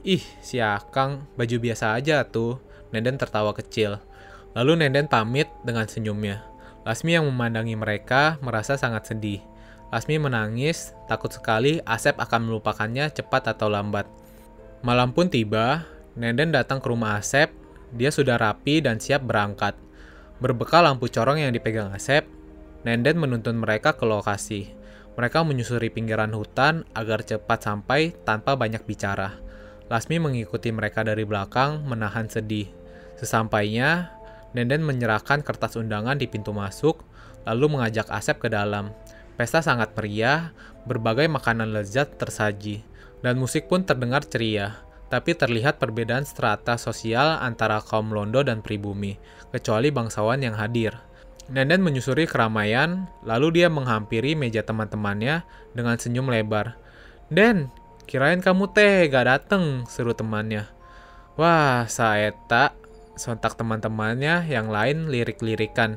Ih, 0.00 0.24
si 0.40 0.60
Akang, 0.64 1.28
baju 1.36 1.56
biasa 1.60 1.92
aja 1.92 2.24
tuh. 2.24 2.56
Nenden 2.88 3.20
tertawa 3.20 3.52
kecil. 3.52 4.00
Lalu 4.56 4.80
Nenden 4.80 5.12
pamit 5.12 5.52
dengan 5.60 5.84
senyumnya. 5.84 6.40
Lasmi 6.88 7.20
yang 7.20 7.28
memandangi 7.28 7.76
mereka 7.76 8.40
merasa 8.40 8.80
sangat 8.80 9.12
sedih. 9.12 9.44
Lasmi 9.88 10.20
menangis, 10.20 10.92
takut 11.08 11.32
sekali 11.32 11.80
Asep 11.88 12.20
akan 12.20 12.44
melupakannya 12.44 13.08
cepat 13.08 13.56
atau 13.56 13.72
lambat. 13.72 14.04
Malam 14.84 15.16
pun 15.16 15.32
tiba, 15.32 15.88
Nenden 16.18 16.52
datang 16.52 16.82
ke 16.82 16.92
rumah 16.92 17.16
Asep. 17.16 17.48
Dia 17.96 18.12
sudah 18.12 18.36
rapi 18.36 18.84
dan 18.84 19.00
siap 19.00 19.24
berangkat. 19.24 19.72
Berbekal 20.44 20.84
lampu 20.84 21.08
corong 21.08 21.40
yang 21.40 21.56
dipegang 21.56 21.90
Asep, 21.96 22.28
Nenden 22.84 23.16
menuntun 23.16 23.56
mereka 23.56 23.96
ke 23.96 24.04
lokasi. 24.04 24.70
Mereka 25.18 25.42
menyusuri 25.42 25.90
pinggiran 25.90 26.30
hutan 26.30 26.86
agar 26.94 27.26
cepat 27.26 27.64
sampai 27.64 28.14
tanpa 28.22 28.54
banyak 28.54 28.84
bicara. 28.86 29.34
Lasmi 29.90 30.20
mengikuti 30.20 30.68
mereka 30.70 31.02
dari 31.02 31.24
belakang, 31.24 31.82
menahan 31.88 32.28
sedih. 32.28 32.70
Sesampainya, 33.18 34.14
Nenden 34.52 34.84
menyerahkan 34.84 35.42
kertas 35.42 35.74
undangan 35.74 36.20
di 36.20 36.30
pintu 36.30 36.54
masuk, 36.54 37.02
lalu 37.48 37.66
mengajak 37.72 38.06
Asep 38.14 38.38
ke 38.38 38.52
dalam. 38.52 38.94
Pesta 39.38 39.62
sangat 39.62 39.94
meriah, 39.94 40.50
berbagai 40.84 41.30
makanan 41.30 41.70
lezat 41.70 42.18
tersaji, 42.18 42.82
dan 43.22 43.38
musik 43.38 43.70
pun 43.70 43.86
terdengar 43.86 44.26
ceria 44.26 44.88
tapi 45.08 45.32
terlihat 45.32 45.80
perbedaan 45.80 46.28
strata 46.28 46.76
sosial 46.76 47.40
antara 47.40 47.80
kaum 47.80 48.12
Londo 48.12 48.44
dan 48.44 48.60
pribumi, 48.60 49.16
kecuali 49.48 49.88
bangsawan 49.88 50.44
yang 50.44 50.56
hadir. 50.56 51.00
Nenden 51.48 51.80
menyusuri 51.80 52.28
keramaian, 52.28 53.08
lalu 53.24 53.60
dia 53.60 53.72
menghampiri 53.72 54.36
meja 54.36 54.60
teman-temannya 54.60 55.48
dengan 55.72 55.96
senyum 55.96 56.28
lebar. 56.28 56.76
Den, 57.32 57.72
kirain 58.04 58.44
kamu 58.44 58.68
teh 58.76 59.08
gak 59.08 59.24
dateng, 59.24 59.88
seru 59.88 60.12
temannya. 60.12 60.68
Wah, 61.40 61.88
saeta, 61.88 62.76
sontak 63.16 63.56
teman-temannya 63.56 64.44
yang 64.44 64.68
lain 64.68 65.08
lirik-lirikan. 65.08 65.96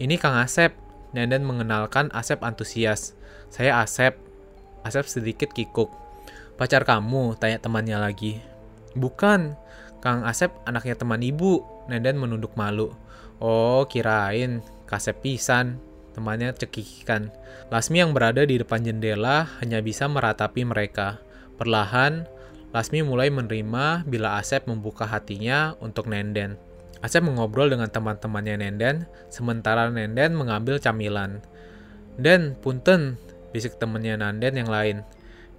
Ini 0.00 0.16
Kang 0.16 0.40
Asep, 0.40 0.72
Nenden 1.16 1.44
mengenalkan 1.48 2.12
Asep 2.12 2.44
antusias. 2.44 3.16
Saya 3.48 3.80
Asep. 3.80 4.16
Asep 4.84 5.08
sedikit 5.08 5.50
kikuk. 5.52 5.88
Pacar 6.60 6.84
kamu? 6.84 7.38
Tanya 7.40 7.62
temannya 7.62 7.96
lagi. 7.96 8.42
Bukan, 8.92 9.54
Kang 10.04 10.22
Asep 10.26 10.52
anaknya 10.68 10.98
teman 10.98 11.22
ibu. 11.24 11.64
Nenden 11.88 12.20
menunduk 12.20 12.52
malu. 12.58 12.92
Oh, 13.38 13.86
kirain 13.86 14.60
Kasep 14.84 15.22
pisan. 15.24 15.80
Temannya 16.12 16.50
cekikikan. 16.56 17.30
Lasmi 17.70 18.02
yang 18.02 18.10
berada 18.10 18.42
di 18.42 18.58
depan 18.58 18.82
jendela 18.82 19.46
hanya 19.62 19.78
bisa 19.78 20.10
meratapi 20.10 20.66
mereka. 20.66 21.22
Perlahan, 21.56 22.26
Lasmi 22.68 23.00
mulai 23.00 23.32
menerima 23.32 24.04
bila 24.04 24.36
Asep 24.36 24.68
membuka 24.68 25.08
hatinya 25.08 25.72
untuk 25.80 26.10
Nenden. 26.10 26.67
Asep 26.98 27.22
mengobrol 27.22 27.70
dengan 27.70 27.86
teman-temannya 27.86 28.58
Nenden, 28.58 29.06
sementara 29.30 29.86
Nenden 29.86 30.34
mengambil 30.34 30.82
camilan. 30.82 31.38
Den, 32.18 32.58
punten, 32.58 33.14
bisik 33.54 33.78
temannya 33.78 34.18
Nanden 34.18 34.58
yang 34.58 34.66
lain. 34.66 35.06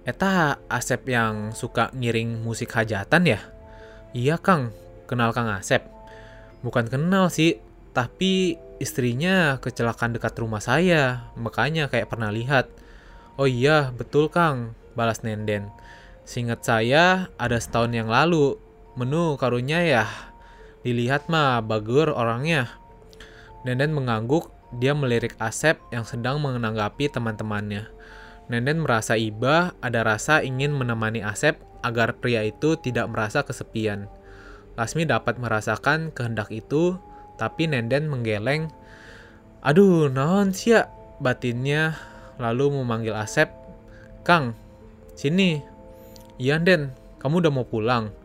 Eta 0.04 0.60
Asep 0.68 1.08
yang 1.08 1.56
suka 1.56 1.88
ngiring 1.96 2.44
musik 2.44 2.72
hajatan 2.76 3.24
ya? 3.24 3.40
Iya 4.12 4.36
Kang, 4.36 4.72
kenal 5.08 5.32
Kang 5.32 5.48
Asep. 5.48 5.80
Bukan 6.60 6.92
kenal 6.92 7.32
sih, 7.32 7.56
tapi 7.96 8.60
istrinya 8.76 9.56
kecelakaan 9.64 10.12
dekat 10.12 10.36
rumah 10.36 10.60
saya, 10.60 11.32
makanya 11.40 11.88
kayak 11.88 12.12
pernah 12.12 12.28
lihat. 12.28 12.68
Oh 13.40 13.48
iya, 13.48 13.92
betul 13.96 14.28
Kang, 14.28 14.76
balas 14.92 15.24
Nenden. 15.24 15.72
Singkat 16.28 16.60
saya, 16.60 17.32
ada 17.40 17.56
setahun 17.56 17.96
yang 17.96 18.12
lalu, 18.12 18.60
menu 18.92 19.40
karunya 19.40 19.80
ya, 19.82 20.04
dilihat 20.82 21.28
mah 21.28 21.60
bagur 21.60 22.08
orangnya. 22.12 22.72
Nenden 23.66 23.92
mengangguk, 23.92 24.48
dia 24.80 24.96
melirik 24.96 25.36
Asep 25.36 25.76
yang 25.92 26.06
sedang 26.08 26.40
menanggapi 26.40 27.12
teman-temannya. 27.12 27.90
Nenden 28.50 28.82
merasa 28.82 29.14
iba, 29.14 29.76
ada 29.78 30.02
rasa 30.02 30.42
ingin 30.42 30.74
menemani 30.74 31.22
Asep 31.22 31.60
agar 31.84 32.18
pria 32.18 32.42
itu 32.42 32.74
tidak 32.80 33.06
merasa 33.12 33.44
kesepian. 33.44 34.08
Lasmi 34.74 35.04
dapat 35.04 35.36
merasakan 35.36 36.10
kehendak 36.10 36.48
itu, 36.48 36.96
tapi 37.36 37.68
Nenden 37.68 38.08
menggeleng. 38.08 38.72
Aduh, 39.60 40.08
naon 40.08 40.56
sia 40.56 40.88
batinnya, 41.20 42.00
lalu 42.40 42.80
memanggil 42.80 43.12
Asep. 43.12 43.52
Kang, 44.24 44.56
sini. 45.12 45.60
Iya, 46.40 46.56
Den, 46.56 46.96
kamu 47.20 47.44
udah 47.44 47.52
mau 47.52 47.68
pulang? 47.68 48.16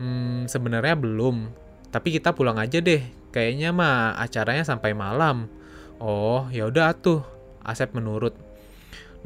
Hmm, 0.00 0.48
sebenarnya 0.48 0.96
belum, 0.96 1.52
tapi 1.90 2.14
kita 2.14 2.34
pulang 2.34 2.58
aja 2.58 2.78
deh. 2.78 3.02
Kayaknya 3.30 3.70
mah 3.70 4.18
acaranya 4.18 4.66
sampai 4.66 4.94
malam. 4.94 5.46
Oh, 5.98 6.46
ya 6.50 6.66
udah 6.66 6.94
tuh. 6.94 7.22
Asep 7.62 7.94
menurut. 7.94 8.34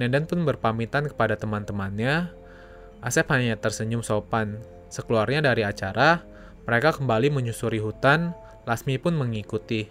Nenden 0.01 0.27
pun 0.27 0.43
berpamitan 0.43 1.07
kepada 1.07 1.39
teman-temannya. 1.39 2.33
Asep 3.05 3.29
hanya 3.31 3.57
tersenyum 3.61 4.01
sopan. 4.01 4.61
Sekeluarnya 4.89 5.45
dari 5.45 5.63
acara, 5.63 6.25
mereka 6.65 6.97
kembali 6.97 7.31
menyusuri 7.31 7.79
hutan. 7.79 8.33
Lasmi 8.65 8.97
pun 8.97 9.15
mengikuti. 9.15 9.87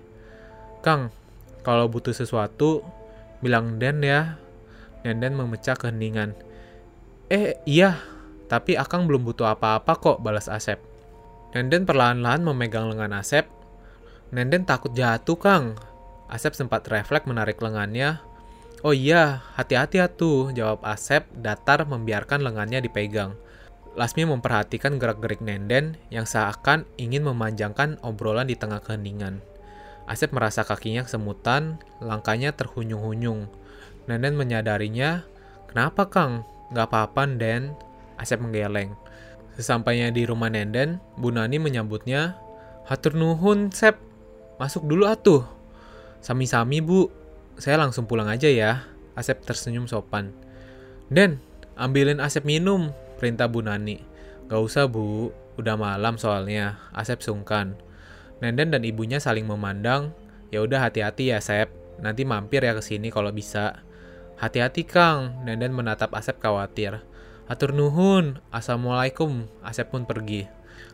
Kang, 0.82 1.14
kalau 1.62 1.88
butuh 1.88 2.12
sesuatu, 2.12 2.84
bilang 3.40 3.78
Den 3.78 4.02
ya. 4.04 4.42
Nenden 5.06 5.38
memecah 5.38 5.78
keheningan. 5.78 6.36
Eh, 7.32 7.58
iya, 7.64 8.02
tapi 8.52 8.76
Akang 8.76 9.08
belum 9.08 9.24
butuh 9.24 9.48
apa-apa 9.48 9.98
kok, 9.98 10.18
balas 10.20 10.52
Asep. 10.52 10.93
Nenden 11.54 11.86
perlahan-lahan 11.86 12.42
memegang 12.42 12.90
lengan 12.90 13.14
Asep. 13.14 13.46
Nenden 14.34 14.66
takut 14.66 14.90
jatuh, 14.98 15.38
Kang. 15.38 15.78
Asep 16.26 16.58
sempat 16.58 16.90
refleks 16.90 17.30
menarik 17.30 17.62
lengannya, 17.62 18.18
Oh 18.84 18.92
iya, 18.92 19.40
hati-hati 19.56 20.04
tuh, 20.20 20.52
jawab 20.52 20.84
Asep 20.84 21.24
datar 21.40 21.88
membiarkan 21.88 22.44
lengannya 22.44 22.84
dipegang. 22.84 23.32
Lasmi 23.96 24.28
memperhatikan 24.28 25.00
gerak-gerik 25.00 25.40
Nenden 25.40 25.96
yang 26.12 26.28
seakan 26.28 26.84
ingin 27.00 27.24
memanjangkan 27.24 27.96
obrolan 28.04 28.44
di 28.44 28.60
tengah 28.60 28.84
keheningan. 28.84 29.40
Asep 30.04 30.36
merasa 30.36 30.68
kakinya 30.68 31.08
kesemutan, 31.08 31.80
langkahnya 32.04 32.52
terhunyung-hunyung. 32.60 33.48
Nenden 34.04 34.36
menyadarinya, 34.36 35.24
kenapa 35.72 36.12
Kang? 36.12 36.44
Gak 36.76 36.92
apa-apa, 36.92 37.24
Den. 37.40 37.72
Asep 38.20 38.44
menggeleng. 38.44 39.00
Sesampainya 39.54 40.10
di 40.10 40.26
rumah 40.26 40.50
Nenden, 40.50 40.98
Bu 41.18 41.30
Nani 41.30 41.62
menyambutnya, 41.62 42.38
Hatur 42.90 43.14
nuhun, 43.14 43.70
Sep. 43.70 43.96
Masuk 44.58 44.86
dulu 44.90 45.06
atuh. 45.06 45.46
Sami-sami, 46.20 46.82
Bu, 46.82 47.10
saya 47.58 47.78
langsung 47.78 48.10
pulang 48.10 48.26
aja 48.30 48.50
ya. 48.50 48.90
Asep 49.14 49.46
tersenyum 49.46 49.86
sopan. 49.86 50.34
Den, 51.14 51.38
ambilin 51.78 52.18
Asep 52.18 52.42
minum, 52.50 52.90
perintah 53.22 53.46
Bu 53.46 53.62
Nani. 53.62 54.02
Gak 54.50 54.62
usah 54.62 54.90
bu, 54.90 55.30
udah 55.62 55.78
malam 55.78 56.18
soalnya. 56.18 56.82
Asep 56.90 57.22
sungkan. 57.22 57.78
Nenden 58.42 58.74
dan 58.74 58.82
ibunya 58.82 59.22
saling 59.22 59.46
memandang. 59.46 60.12
Ya 60.50 60.66
udah 60.66 60.90
hati-hati 60.90 61.30
ya 61.30 61.38
Asep. 61.38 61.70
Nanti 62.02 62.26
mampir 62.26 62.66
ya 62.66 62.74
ke 62.74 62.82
sini 62.82 63.14
kalau 63.14 63.30
bisa. 63.30 63.86
Hati-hati 64.42 64.84
Kang, 64.84 65.46
Nenden 65.46 65.78
menatap 65.78 66.10
Asep 66.18 66.42
khawatir. 66.42 67.06
Atur 67.44 67.76
nuhun, 67.76 68.40
Assalamualaikum. 68.56 69.44
Asep 69.68 69.92
pun 69.92 70.08
pergi. 70.08 70.48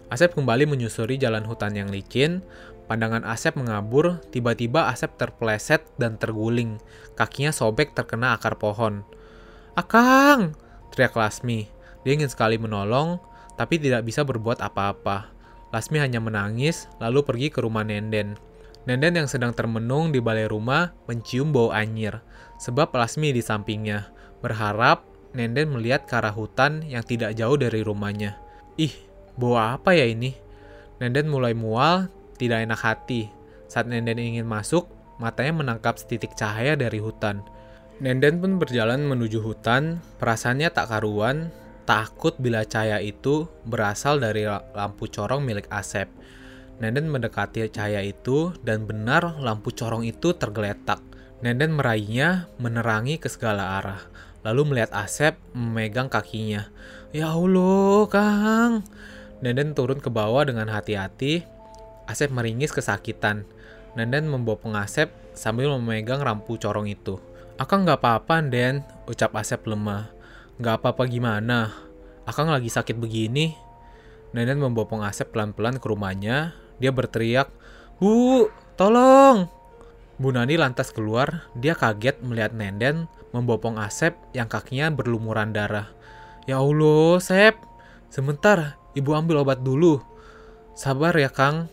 Asep 0.09 0.33
kembali 0.33 0.65
menyusuri 0.65 1.21
jalan 1.21 1.45
hutan 1.45 1.77
yang 1.77 1.93
licin. 1.93 2.41
Pandangan 2.89 3.21
Asep 3.21 3.53
mengabur, 3.53 4.17
tiba-tiba 4.33 4.89
Asep 4.89 5.13
terpeleset 5.13 5.85
dan 6.01 6.17
terguling. 6.17 6.81
Kakinya 7.13 7.53
sobek 7.53 7.93
terkena 7.93 8.33
akar 8.33 8.57
pohon. 8.57 9.05
Akang! 9.77 10.57
teriak 10.89 11.13
Lasmi. 11.13 11.69
Dia 12.01 12.17
ingin 12.17 12.33
sekali 12.33 12.57
menolong, 12.57 13.21
tapi 13.53 13.77
tidak 13.77 14.09
bisa 14.09 14.25
berbuat 14.25 14.57
apa-apa. 14.57 15.29
Lasmi 15.69 16.01
hanya 16.01 16.17
menangis, 16.17 16.89
lalu 16.97 17.21
pergi 17.21 17.53
ke 17.53 17.61
rumah 17.61 17.85
Nenden. 17.85 18.41
Nenden 18.89 19.21
yang 19.21 19.29
sedang 19.29 19.53
termenung 19.53 20.09
di 20.09 20.17
balai 20.17 20.49
rumah 20.49 20.97
mencium 21.05 21.53
bau 21.53 21.69
anyir, 21.69 22.25
sebab 22.57 22.89
Lasmi 22.89 23.37
di 23.37 23.45
sampingnya. 23.45 24.09
Berharap 24.41 25.08
Nenden 25.29 25.69
melihat 25.69 26.09
ke 26.09 26.17
arah 26.17 26.33
hutan 26.33 26.81
yang 26.89 27.05
tidak 27.05 27.37
jauh 27.37 27.53
dari 27.53 27.85
rumahnya. 27.85 28.41
Ih, 28.81 28.93
bau 29.37 29.59
apa 29.61 29.93
ya 29.93 30.09
ini? 30.09 30.33
Nenden 30.97 31.29
mulai 31.29 31.53
mual, 31.53 32.09
tidak 32.41 32.65
enak 32.65 32.81
hati. 32.81 33.29
Saat 33.69 33.85
Nenden 33.85 34.17
ingin 34.17 34.49
masuk, 34.49 34.89
matanya 35.21 35.61
menangkap 35.61 36.01
setitik 36.01 36.33
cahaya 36.33 36.73
dari 36.73 36.97
hutan. 36.97 37.45
Nenden 37.99 38.39
pun 38.39 38.57
berjalan 38.57 39.05
menuju 39.05 39.43
hutan, 39.43 39.99
perasaannya 40.17 40.71
tak 40.71 40.87
karuan, 40.89 41.51
takut 41.83 42.33
bila 42.39 42.63
cahaya 42.63 43.03
itu 43.03 43.45
berasal 43.67 44.17
dari 44.23 44.47
lampu 44.49 45.11
corong 45.11 45.43
milik 45.43 45.67
Asep. 45.67 46.07
Nenden 46.79 47.11
mendekati 47.11 47.67
cahaya 47.67 47.99
itu 47.99 48.55
dan 48.63 48.87
benar 48.87 49.37
lampu 49.43 49.75
corong 49.75 50.07
itu 50.07 50.31
tergeletak. 50.31 51.03
Nenden 51.43 51.75
meraihnya 51.75 52.47
menerangi 52.55 53.19
ke 53.19 53.27
segala 53.27 53.83
arah. 53.83 54.01
Lalu 54.45 54.61
melihat 54.73 54.91
Asep 54.95 55.35
memegang 55.51 56.07
kakinya. 56.07 56.71
Ya 57.11 57.35
Allah, 57.35 58.07
Kang. 58.07 58.87
Nenden 59.43 59.75
turun 59.75 59.99
ke 59.99 60.07
bawah 60.07 60.47
dengan 60.47 60.71
hati-hati. 60.71 61.43
Asep 62.07 62.31
meringis 62.31 62.71
kesakitan. 62.71 63.43
Nenden 63.93 64.31
membopong 64.31 64.75
Asep 64.79 65.11
sambil 65.35 65.71
memegang 65.75 66.23
lampu 66.23 66.55
corong 66.55 66.87
itu. 66.87 67.19
Akang 67.59 67.83
nggak 67.83 67.99
apa-apa, 67.99 68.39
Den, 68.47 68.87
ucap 69.05 69.35
Asep 69.35 69.67
lemah. 69.67 70.07
Nggak 70.59 70.79
apa-apa 70.79 71.03
gimana? 71.07 71.75
Akang 72.23 72.47
lagi 72.47 72.71
sakit 72.71 72.95
begini. 72.95 73.51
Nenden 74.31 74.63
membopong 74.63 75.03
Asep 75.03 75.35
pelan-pelan 75.35 75.81
ke 75.81 75.85
rumahnya 75.89 76.55
dia 76.79 76.95
berteriak, 76.95 77.51
Bu, 77.99 78.47
tolong! 78.79 79.51
Bu 80.15 80.31
Nani 80.31 80.55
lantas 80.55 80.95
keluar, 80.95 81.47
dia 81.55 81.75
kaget 81.75 82.23
melihat 82.23 82.55
Nenden 82.55 83.11
membopong 83.31 83.77
Asep 83.77 84.17
yang 84.33 84.49
kakinya 84.49 84.89
berlumuran 84.93 85.53
darah. 85.53 85.89
Ya 86.49 86.57
Allah, 86.57 87.21
Sep, 87.21 87.57
sebentar, 88.09 88.77
ibu 88.97 89.13
ambil 89.13 89.45
obat 89.45 89.61
dulu. 89.61 90.01
Sabar 90.73 91.13
ya, 91.13 91.29
Kang. 91.29 91.69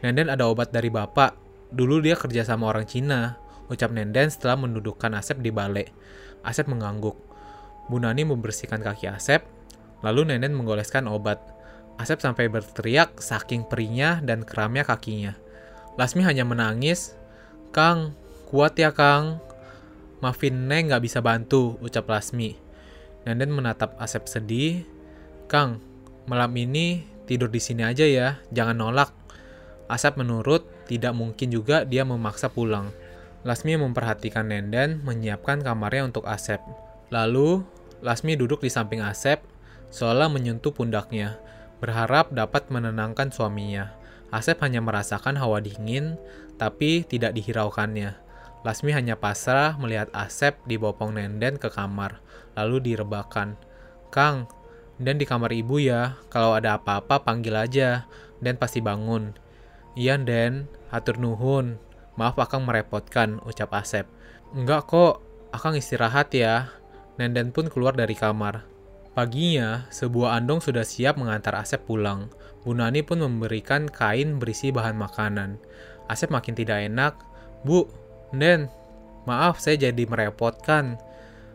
Nenden 0.00 0.28
ada 0.28 0.48
obat 0.48 0.72
dari 0.72 0.88
bapak. 0.92 1.36
Dulu 1.74 2.04
dia 2.04 2.14
kerja 2.14 2.44
sama 2.44 2.70
orang 2.70 2.84
Cina, 2.84 3.40
ucap 3.72 3.90
Nenden 3.90 4.28
setelah 4.28 4.60
mendudukkan 4.60 5.10
Asep 5.16 5.40
di 5.40 5.48
balik. 5.48 5.90
Asep 6.44 6.68
mengangguk. 6.68 7.16
Bu 7.88 8.00
Nani 8.00 8.24
membersihkan 8.24 8.80
kaki 8.80 9.08
Asep, 9.08 9.44
lalu 10.00 10.28
Nenden 10.28 10.56
menggoleskan 10.56 11.08
obat. 11.08 11.40
Asep 11.96 12.18
sampai 12.18 12.50
berteriak 12.50 13.22
saking 13.22 13.64
perihnya 13.68 14.18
dan 14.24 14.42
keramnya 14.42 14.82
kakinya. 14.82 15.36
Lasmi 15.94 16.26
hanya 16.26 16.42
menangis. 16.42 17.14
Kang, 17.70 18.18
kuat 18.50 18.74
ya 18.74 18.90
Kang. 18.90 19.38
Maafin 20.24 20.72
Neng 20.72 20.88
gak 20.88 21.04
bisa 21.04 21.20
bantu, 21.20 21.76
ucap 21.84 22.08
Lasmi. 22.08 22.56
Nenden 23.28 23.52
menatap 23.52 23.92
Asep 24.00 24.24
sedih. 24.24 24.88
Kang, 25.52 25.84
malam 26.24 26.48
ini 26.56 27.04
tidur 27.28 27.52
di 27.52 27.60
sini 27.60 27.84
aja 27.84 28.08
ya, 28.08 28.40
jangan 28.48 28.80
nolak. 28.80 29.12
Asep 29.84 30.16
menurut, 30.16 30.64
tidak 30.88 31.12
mungkin 31.12 31.52
juga 31.52 31.84
dia 31.84 32.08
memaksa 32.08 32.48
pulang. 32.48 32.88
Lasmi 33.44 33.76
memperhatikan 33.76 34.48
Nenden 34.48 35.04
menyiapkan 35.04 35.60
kamarnya 35.60 36.08
untuk 36.08 36.24
Asep. 36.24 36.64
Lalu, 37.12 37.60
Lasmi 38.00 38.32
duduk 38.32 38.64
di 38.64 38.72
samping 38.72 39.04
Asep, 39.04 39.44
seolah 39.92 40.32
menyentuh 40.32 40.72
pundaknya 40.72 41.36
berharap 41.84 42.32
dapat 42.32 42.72
menenangkan 42.72 43.28
suaminya. 43.28 43.92
Asep 44.32 44.56
hanya 44.64 44.80
merasakan 44.80 45.36
hawa 45.36 45.60
dingin, 45.60 46.16
tapi 46.56 47.04
tidak 47.04 47.36
dihiraukannya. 47.36 48.23
Lasmi 48.64 48.96
hanya 48.96 49.20
pasrah 49.20 49.76
melihat 49.76 50.08
Asep 50.16 50.56
dibopong 50.64 51.12
Nenden 51.12 51.60
ke 51.60 51.68
kamar, 51.68 52.24
lalu 52.56 52.80
direbakan. 52.80 53.60
Kang, 54.08 54.48
dan 54.96 55.20
di 55.20 55.28
kamar 55.28 55.52
ibu 55.52 55.76
ya, 55.76 56.16
kalau 56.32 56.56
ada 56.56 56.80
apa-apa 56.80 57.20
panggil 57.20 57.52
aja, 57.60 58.08
dan 58.40 58.56
pasti 58.56 58.80
bangun. 58.80 59.36
Iya, 59.94 60.16
Den, 60.16 60.66
hatur 60.88 61.20
nuhun. 61.20 61.76
Maaf 62.16 62.40
akang 62.40 62.64
merepotkan, 62.64 63.42
ucap 63.44 63.74
Asep. 63.76 64.08
Enggak 64.56 64.88
kok, 64.88 65.20
akang 65.52 65.76
istirahat 65.76 66.32
ya. 66.32 66.72
Nenden 67.20 67.52
pun 67.52 67.68
keluar 67.68 67.94
dari 67.94 68.16
kamar. 68.16 68.64
Paginya, 69.14 69.86
sebuah 69.94 70.42
andong 70.42 70.58
sudah 70.58 70.82
siap 70.82 71.14
mengantar 71.14 71.54
Asep 71.54 71.86
pulang. 71.86 72.32
Bu 72.66 72.74
Nani 72.74 73.06
pun 73.06 73.22
memberikan 73.22 73.86
kain 73.86 74.42
berisi 74.42 74.74
bahan 74.74 74.98
makanan. 74.98 75.60
Asep 76.10 76.34
makin 76.34 76.58
tidak 76.58 76.82
enak. 76.82 77.14
Bu, 77.62 77.86
Den, 78.36 78.72
maaf 79.28 79.60
saya 79.60 79.90
jadi 79.90 80.04
merepotkan. 80.04 80.98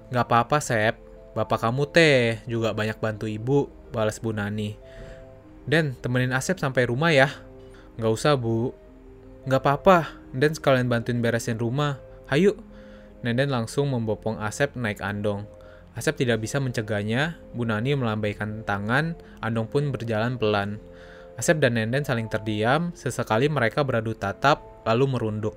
Gak 0.10 0.26
apa-apa, 0.26 0.58
Sep. 0.64 0.98
Bapak 1.38 1.62
kamu 1.62 1.84
teh 1.94 2.42
juga 2.50 2.74
banyak 2.74 2.98
bantu 2.98 3.30
ibu, 3.30 3.70
balas 3.94 4.18
Bu 4.18 4.34
Nani. 4.34 4.76
Den, 5.70 5.94
temenin 6.02 6.34
Asep 6.34 6.58
sampai 6.58 6.90
rumah 6.90 7.14
ya. 7.14 7.30
Gak 8.02 8.10
usah, 8.10 8.34
Bu. 8.34 8.74
Gak 9.46 9.62
apa-apa, 9.62 10.18
Den 10.34 10.58
sekalian 10.58 10.90
bantuin 10.90 11.22
beresin 11.22 11.62
rumah. 11.62 12.02
Hayu. 12.30 12.58
Nenden 13.20 13.52
langsung 13.52 13.92
membopong 13.92 14.40
Asep 14.40 14.74
naik 14.80 15.04
andong. 15.04 15.44
Asep 15.92 16.16
tidak 16.16 16.40
bisa 16.40 16.64
mencegahnya, 16.64 17.36
Bu 17.52 17.68
Nani 17.68 17.92
melambaikan 17.92 18.64
tangan, 18.64 19.20
Andong 19.44 19.68
pun 19.68 19.92
berjalan 19.92 20.40
pelan. 20.40 20.80
Asep 21.36 21.60
dan 21.60 21.76
Nenden 21.76 22.08
saling 22.08 22.32
terdiam, 22.32 22.96
sesekali 22.96 23.52
mereka 23.52 23.84
beradu 23.84 24.16
tatap, 24.16 24.64
lalu 24.88 25.06
merunduk. 25.12 25.56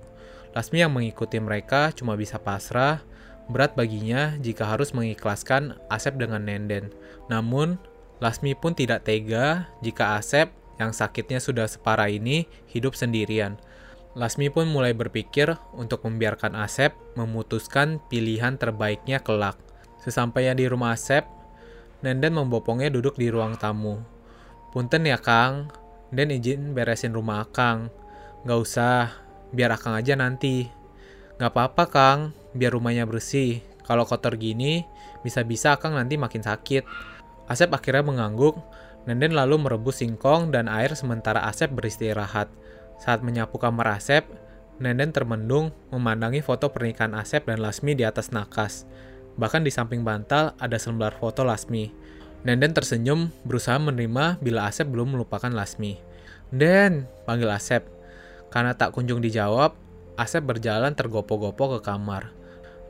Lasmi 0.52 0.84
yang 0.84 0.92
mengikuti 0.92 1.40
mereka 1.40 1.92
cuma 1.96 2.12
bisa 2.16 2.36
pasrah, 2.36 3.00
berat 3.48 3.72
baginya 3.72 4.36
jika 4.40 4.68
harus 4.68 4.92
mengikhlaskan 4.92 5.80
Asep 5.88 6.16
dengan 6.20 6.44
Nenden. 6.44 6.92
Namun, 7.32 7.80
Lasmi 8.22 8.54
pun 8.54 8.76
tidak 8.76 9.08
tega 9.08 9.66
jika 9.82 10.20
Asep 10.20 10.52
yang 10.78 10.94
sakitnya 10.94 11.42
sudah 11.42 11.66
separah 11.66 12.06
ini 12.12 12.46
hidup 12.70 12.94
sendirian. 12.94 13.58
Lasmi 14.12 14.52
pun 14.52 14.68
mulai 14.68 14.92
berpikir 14.92 15.56
untuk 15.72 16.04
membiarkan 16.04 16.52
Asep 16.52 16.92
memutuskan 17.16 17.98
pilihan 18.12 18.60
terbaiknya 18.60 19.24
kelak. 19.24 19.56
Sesampainya 20.04 20.52
di 20.52 20.68
rumah 20.68 20.92
Asep, 20.92 21.24
Nenden 22.02 22.34
membopongnya 22.34 22.90
duduk 22.90 23.16
di 23.16 23.30
ruang 23.32 23.56
tamu. 23.56 24.02
Punten 24.74 25.06
ya 25.06 25.16
Kang, 25.16 25.70
Den 26.12 26.28
izin 26.28 26.76
beresin 26.76 27.16
rumah 27.16 27.46
Akang. 27.46 27.88
Gak 28.42 28.58
usah, 28.58 29.21
biar 29.52 29.76
Akang 29.76 29.94
aja 29.94 30.16
nanti. 30.18 30.66
Gak 31.38 31.52
apa-apa 31.52 31.84
Kang, 31.88 32.20
biar 32.56 32.74
rumahnya 32.74 33.04
bersih. 33.04 33.62
Kalau 33.86 34.08
kotor 34.08 34.34
gini, 34.40 34.84
bisa-bisa 35.22 35.76
Akang 35.76 35.94
nanti 35.94 36.16
makin 36.16 36.42
sakit. 36.42 36.84
Asep 37.46 37.68
akhirnya 37.70 38.02
mengangguk, 38.02 38.56
Nenden 39.02 39.34
lalu 39.34 39.58
merebus 39.58 39.98
singkong 39.98 40.54
dan 40.54 40.70
air 40.70 40.94
sementara 40.94 41.42
Asep 41.42 41.74
beristirahat. 41.74 42.46
Saat 43.02 43.26
menyapu 43.26 43.58
kamar 43.58 43.98
Asep, 43.98 44.22
Nenden 44.78 45.10
termendung 45.10 45.74
memandangi 45.90 46.38
foto 46.38 46.70
pernikahan 46.70 47.14
Asep 47.18 47.46
dan 47.50 47.58
Lasmi 47.58 47.98
di 47.98 48.06
atas 48.06 48.30
nakas. 48.30 48.86
Bahkan 49.38 49.66
di 49.66 49.74
samping 49.74 50.06
bantal 50.06 50.54
ada 50.58 50.78
selembar 50.78 51.18
foto 51.18 51.42
Lasmi. 51.42 51.90
Nenden 52.46 52.74
tersenyum 52.74 53.30
berusaha 53.42 53.78
menerima 53.78 54.38
bila 54.38 54.70
Asep 54.70 54.86
belum 54.86 55.18
melupakan 55.18 55.50
Lasmi. 55.50 55.98
Den, 56.54 57.10
panggil 57.26 57.50
Asep. 57.50 58.01
Karena 58.52 58.76
tak 58.76 58.92
kunjung 58.92 59.24
dijawab, 59.24 59.72
Asep 60.20 60.44
berjalan 60.44 60.92
tergopo-gopo 60.92 61.80
ke 61.80 61.88
kamar. 61.88 62.36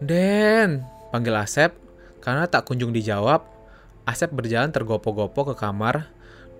Den, 0.02 0.82
panggil 1.14 1.38
Asep. 1.38 1.70
Karena 2.18 2.50
tak 2.50 2.66
kunjung 2.66 2.90
dijawab, 2.90 3.46
Asep 4.02 4.34
berjalan 4.34 4.74
tergopo-gopo 4.74 5.46
ke 5.46 5.54
kamar. 5.54 6.10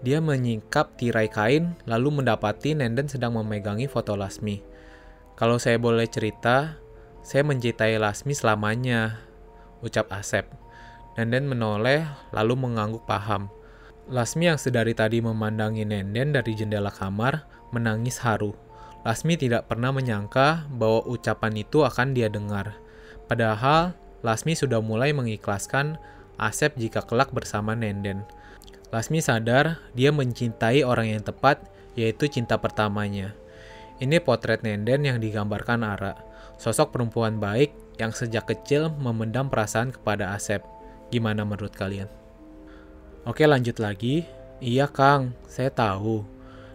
Dia 0.06 0.22
menyingkap 0.22 0.94
tirai 0.98 1.26
kain, 1.26 1.74
lalu 1.86 2.22
mendapati 2.22 2.78
Nenden 2.78 3.10
sedang 3.10 3.34
memegangi 3.34 3.90
foto 3.90 4.14
Lasmi. 4.14 4.62
Kalau 5.34 5.58
saya 5.58 5.78
boleh 5.82 6.06
cerita, 6.06 6.78
saya 7.26 7.42
mencintai 7.42 7.98
Lasmi 7.98 8.34
selamanya, 8.34 9.18
ucap 9.82 10.10
Asep. 10.14 10.46
Nenden 11.18 11.50
menoleh 11.50 12.06
lalu 12.30 12.54
mengangguk 12.54 13.02
paham. 13.06 13.50
Lasmi 14.10 14.50
yang 14.50 14.58
sedari 14.58 14.94
tadi 14.94 15.18
memandangi 15.22 15.86
Nenden 15.86 16.34
dari 16.34 16.54
jendela 16.54 16.90
kamar 16.90 17.46
menangis 17.70 18.22
haru. 18.22 18.54
Lasmi 19.02 19.34
tidak 19.34 19.66
pernah 19.66 19.90
menyangka 19.90 20.70
bahwa 20.70 21.02
ucapan 21.10 21.58
itu 21.58 21.82
akan 21.82 22.14
dia 22.14 22.30
dengar. 22.30 22.78
Padahal 23.26 23.98
Lasmi 24.22 24.54
sudah 24.54 24.78
mulai 24.78 25.10
mengikhlaskan 25.10 25.98
Asep 26.38 26.78
jika 26.78 27.02
kelak 27.02 27.34
bersama 27.34 27.74
Nenden. 27.74 28.22
Lasmi 28.94 29.18
sadar 29.18 29.82
dia 29.98 30.14
mencintai 30.14 30.86
orang 30.86 31.18
yang 31.18 31.22
tepat, 31.26 31.58
yaitu 31.98 32.30
cinta 32.30 32.58
pertamanya. 32.58 33.34
Ini 33.98 34.22
potret 34.22 34.62
Nenden 34.62 35.02
yang 35.02 35.18
digambarkan 35.18 35.82
Ara, 35.82 36.14
sosok 36.58 36.94
perempuan 36.94 37.42
baik 37.42 37.74
yang 37.98 38.14
sejak 38.14 38.46
kecil 38.46 38.94
memendam 38.94 39.50
perasaan 39.50 39.90
kepada 39.90 40.34
Asep. 40.34 40.62
Gimana 41.10 41.42
menurut 41.42 41.74
kalian? 41.74 42.06
Oke 43.26 43.46
lanjut 43.46 43.78
lagi. 43.78 44.26
Iya 44.62 44.86
Kang, 44.86 45.34
saya 45.50 45.70
tahu. 45.74 46.22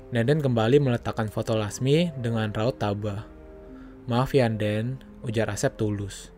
Nenden 0.08 0.40
kembali 0.40 0.80
meletakkan 0.80 1.28
foto 1.28 1.60
Lasmi 1.60 2.16
dengan 2.16 2.48
raut 2.56 2.80
tabah. 2.80 3.28
Maaf 4.08 4.32
ya 4.32 4.48
Den, 4.48 5.04
ujar 5.20 5.52
Asep 5.52 5.76
tulus. 5.76 6.32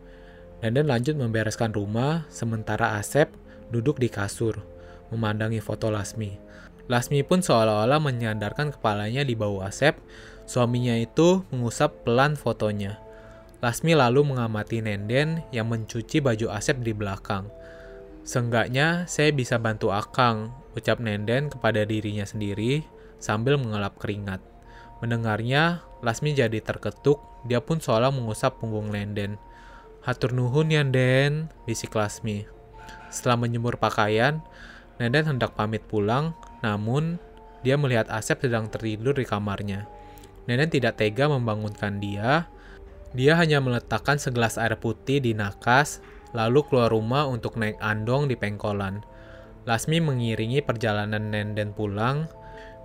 Nenden 0.66 0.90
lanjut 0.90 1.14
membereskan 1.14 1.70
rumah, 1.70 2.26
sementara 2.34 2.98
Asep 2.98 3.30
duduk 3.70 4.02
di 4.02 4.10
kasur, 4.10 4.58
memandangi 5.14 5.62
foto 5.62 5.94
Lasmi. 5.94 6.34
Lasmi 6.90 7.22
pun 7.22 7.46
seolah-olah 7.46 8.02
menyandarkan 8.02 8.74
kepalanya 8.74 9.22
di 9.22 9.38
bau 9.38 9.62
Asep, 9.62 10.02
suaminya 10.50 10.98
itu 10.98 11.46
mengusap 11.54 12.10
pelan 12.10 12.34
fotonya. 12.34 12.98
Lasmi 13.62 13.94
lalu 13.94 14.34
mengamati 14.34 14.82
Nenden 14.82 15.46
yang 15.54 15.70
mencuci 15.70 16.26
baju 16.26 16.50
Asep 16.58 16.82
di 16.82 16.98
belakang. 16.98 17.46
Seenggaknya 18.26 19.06
saya 19.06 19.30
bisa 19.30 19.62
bantu 19.62 19.94
Akang, 19.94 20.58
ucap 20.74 20.98
Nenden 20.98 21.54
kepada 21.54 21.86
dirinya 21.86 22.26
sendiri 22.26 22.98
sambil 23.20 23.60
mengelap 23.60 24.00
keringat. 24.00 24.42
Mendengarnya, 25.00 25.84
Lasmi 26.00 26.36
jadi 26.36 26.60
terketuk, 26.64 27.20
dia 27.48 27.60
pun 27.60 27.80
seolah 27.80 28.12
mengusap 28.12 28.60
punggung 28.60 28.92
Nenden. 28.92 29.40
Hatur 30.04 30.32
nuhun 30.32 30.72
ya 30.72 30.84
Den, 30.84 31.52
bisik 31.68 31.96
Lasmi. 31.96 32.48
Setelah 33.12 33.46
menjemur 33.48 33.80
pakaian, 33.80 34.44
Nenden 35.00 35.36
hendak 35.36 35.56
pamit 35.56 35.84
pulang, 35.88 36.36
namun, 36.60 37.20
dia 37.64 37.76
melihat 37.76 38.08
Asep 38.08 38.40
sedang 38.44 38.72
tertidur 38.72 39.16
di 39.16 39.28
kamarnya. 39.28 39.88
Nenek 40.48 40.74
tidak 40.74 40.98
tega 40.98 41.30
membangunkan 41.30 42.02
dia. 42.02 42.50
Dia 43.14 43.38
hanya 43.38 43.62
meletakkan 43.62 44.18
segelas 44.18 44.58
air 44.58 44.78
putih 44.80 45.22
di 45.22 45.38
nakas, 45.38 46.02
lalu 46.34 46.66
keluar 46.66 46.90
rumah 46.90 47.30
untuk 47.30 47.58
naik 47.58 47.78
andong 47.82 48.30
di 48.30 48.34
pengkolan. 48.34 49.06
Lasmi 49.70 50.02
mengiringi 50.02 50.66
perjalanan 50.66 51.30
Nenden 51.30 51.76
pulang. 51.76 52.26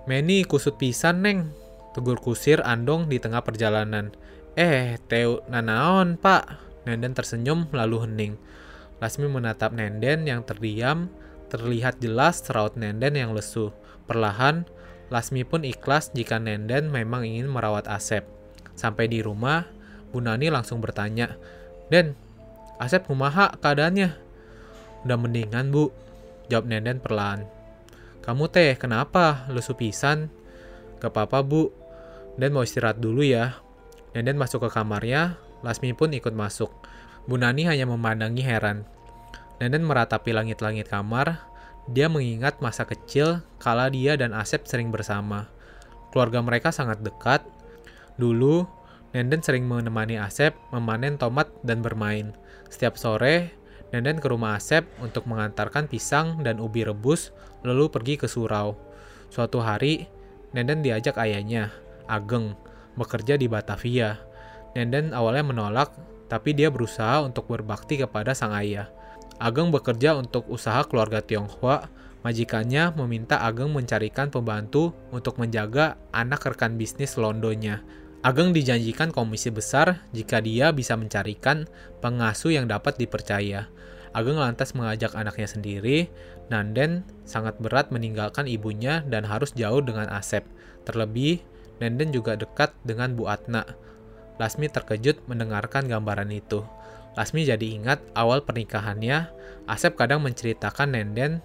Meni 0.04 0.44
kusut 0.44 0.76
pisan, 0.76 1.24
Neng. 1.24 1.48
Tegur 1.96 2.20
kusir 2.20 2.60
andong 2.60 3.08
di 3.08 3.16
tengah 3.16 3.40
perjalanan. 3.40 4.12
Eh, 4.52 5.00
teu 5.08 5.40
nanaon, 5.48 6.20
Pak. 6.20 6.60
Nenden 6.84 7.16
tersenyum 7.16 7.72
lalu 7.72 8.04
hening. 8.04 8.34
Lasmi 9.00 9.24
menatap 9.26 9.72
Nenden 9.72 10.28
yang 10.28 10.44
terdiam, 10.44 11.08
Terlihat 11.54 12.02
jelas 12.02 12.42
raut 12.50 12.74
Nenden 12.74 13.14
yang 13.14 13.30
lesu. 13.30 13.70
Perlahan, 14.10 14.66
Lasmi 15.06 15.46
pun 15.46 15.62
ikhlas 15.62 16.10
jika 16.10 16.42
Nenden 16.42 16.90
memang 16.90 17.22
ingin 17.22 17.46
merawat 17.46 17.86
Asep. 17.86 18.26
Sampai 18.74 19.06
di 19.06 19.22
rumah, 19.22 19.62
Bu 20.10 20.18
Nani 20.18 20.50
langsung 20.50 20.82
bertanya, 20.82 21.38
Den, 21.94 22.18
Asep 22.82 23.06
kumaha 23.06 23.54
keadaannya? 23.62 24.18
Udah 25.06 25.18
mendingan, 25.20 25.70
Bu. 25.70 25.94
Jawab 26.50 26.66
Nenden 26.66 26.98
perlahan. 26.98 27.46
Kamu 28.24 28.48
teh, 28.48 28.80
kenapa? 28.80 29.44
Lesu 29.52 29.76
pisan? 29.76 30.32
Gak 30.96 31.12
apa-apa, 31.12 31.44
Bu. 31.44 31.68
Den 32.40 32.56
mau 32.56 32.64
istirahat 32.64 32.96
dulu 32.96 33.20
ya. 33.20 33.60
Nenden 34.16 34.40
masuk 34.40 34.64
ke 34.64 34.72
kamarnya, 34.72 35.36
Lasmi 35.64 35.96
pun 35.96 36.12
ikut 36.12 36.36
masuk. 36.36 36.72
Bu 37.24 37.40
Nani 37.40 37.64
hanya 37.64 37.88
memandangi 37.88 38.44
heran. 38.44 38.84
Nenden 39.60 39.88
meratapi 39.88 40.32
langit-langit 40.32 40.92
kamar. 40.92 41.40
Dia 41.88 42.08
mengingat 42.08 42.60
masa 42.60 42.88
kecil 42.88 43.44
kala 43.60 43.88
dia 43.88 44.16
dan 44.16 44.36
Asep 44.36 44.68
sering 44.68 44.92
bersama. 44.92 45.48
Keluarga 46.12 46.44
mereka 46.44 46.68
sangat 46.68 47.00
dekat. 47.00 47.44
Dulu, 48.20 48.68
Nenden 49.16 49.40
sering 49.40 49.64
menemani 49.64 50.20
Asep 50.20 50.52
memanen 50.68 51.16
tomat 51.16 51.48
dan 51.64 51.80
bermain. 51.80 52.36
Setiap 52.68 53.00
sore, 53.00 53.56
Nenden 53.92 54.20
ke 54.20 54.28
rumah 54.28 54.60
Asep 54.60 54.84
untuk 55.00 55.24
mengantarkan 55.24 55.88
pisang 55.88 56.44
dan 56.44 56.60
ubi 56.60 56.84
rebus, 56.84 57.32
lalu 57.64 57.90
pergi 57.90 58.14
ke 58.20 58.28
surau. 58.28 58.76
Suatu 59.32 59.58
hari, 59.58 60.06
Nenden 60.54 60.86
diajak 60.86 61.18
ayahnya, 61.18 61.74
Ageng, 62.06 62.54
bekerja 62.94 63.34
di 63.34 63.50
Batavia. 63.50 64.22
Nenden 64.78 65.10
awalnya 65.10 65.42
menolak, 65.42 65.90
tapi 66.30 66.54
dia 66.54 66.70
berusaha 66.70 67.24
untuk 67.26 67.50
berbakti 67.50 67.98
kepada 67.98 68.36
sang 68.38 68.54
ayah. 68.54 68.86
Ageng 69.42 69.74
bekerja 69.74 70.14
untuk 70.14 70.46
usaha 70.46 70.86
keluarga 70.86 71.18
Tionghoa. 71.18 71.90
Majikannya 72.22 72.96
meminta 72.96 73.42
Ageng 73.42 73.68
mencarikan 73.74 74.30
pembantu 74.30 74.94
untuk 75.12 75.36
menjaga 75.36 75.98
anak 76.14 76.54
rekan 76.54 76.78
bisnis 76.78 77.18
Londonnya. 77.18 77.84
Ageng 78.24 78.56
dijanjikan 78.56 79.12
komisi 79.12 79.52
besar 79.52 80.00
jika 80.16 80.40
dia 80.40 80.72
bisa 80.72 80.96
mencarikan 80.96 81.68
pengasuh 82.00 82.56
yang 82.56 82.64
dapat 82.64 82.96
dipercaya. 82.96 83.68
Ageng 84.16 84.40
lantas 84.40 84.72
mengajak 84.72 85.12
anaknya 85.12 85.44
sendiri. 85.50 86.08
Nanden 86.52 87.08
sangat 87.24 87.56
berat 87.56 87.88
meninggalkan 87.88 88.44
ibunya 88.44 89.00
dan 89.08 89.24
harus 89.24 89.56
jauh 89.56 89.80
dengan 89.80 90.10
Asep. 90.12 90.44
Terlebih, 90.84 91.40
Nanden 91.80 92.12
juga 92.12 92.36
dekat 92.36 92.76
dengan 92.84 93.16
Bu 93.16 93.26
Atna. 93.26 93.64
Lasmi 94.36 94.68
terkejut 94.68 95.24
mendengarkan 95.30 95.86
gambaran 95.88 96.28
itu. 96.34 96.66
Lasmi 97.14 97.46
jadi 97.46 97.78
ingat 97.78 98.02
awal 98.18 98.42
pernikahannya, 98.42 99.30
Asep 99.70 99.94
kadang 99.94 100.20
menceritakan 100.26 100.92
Nenden, 100.92 101.40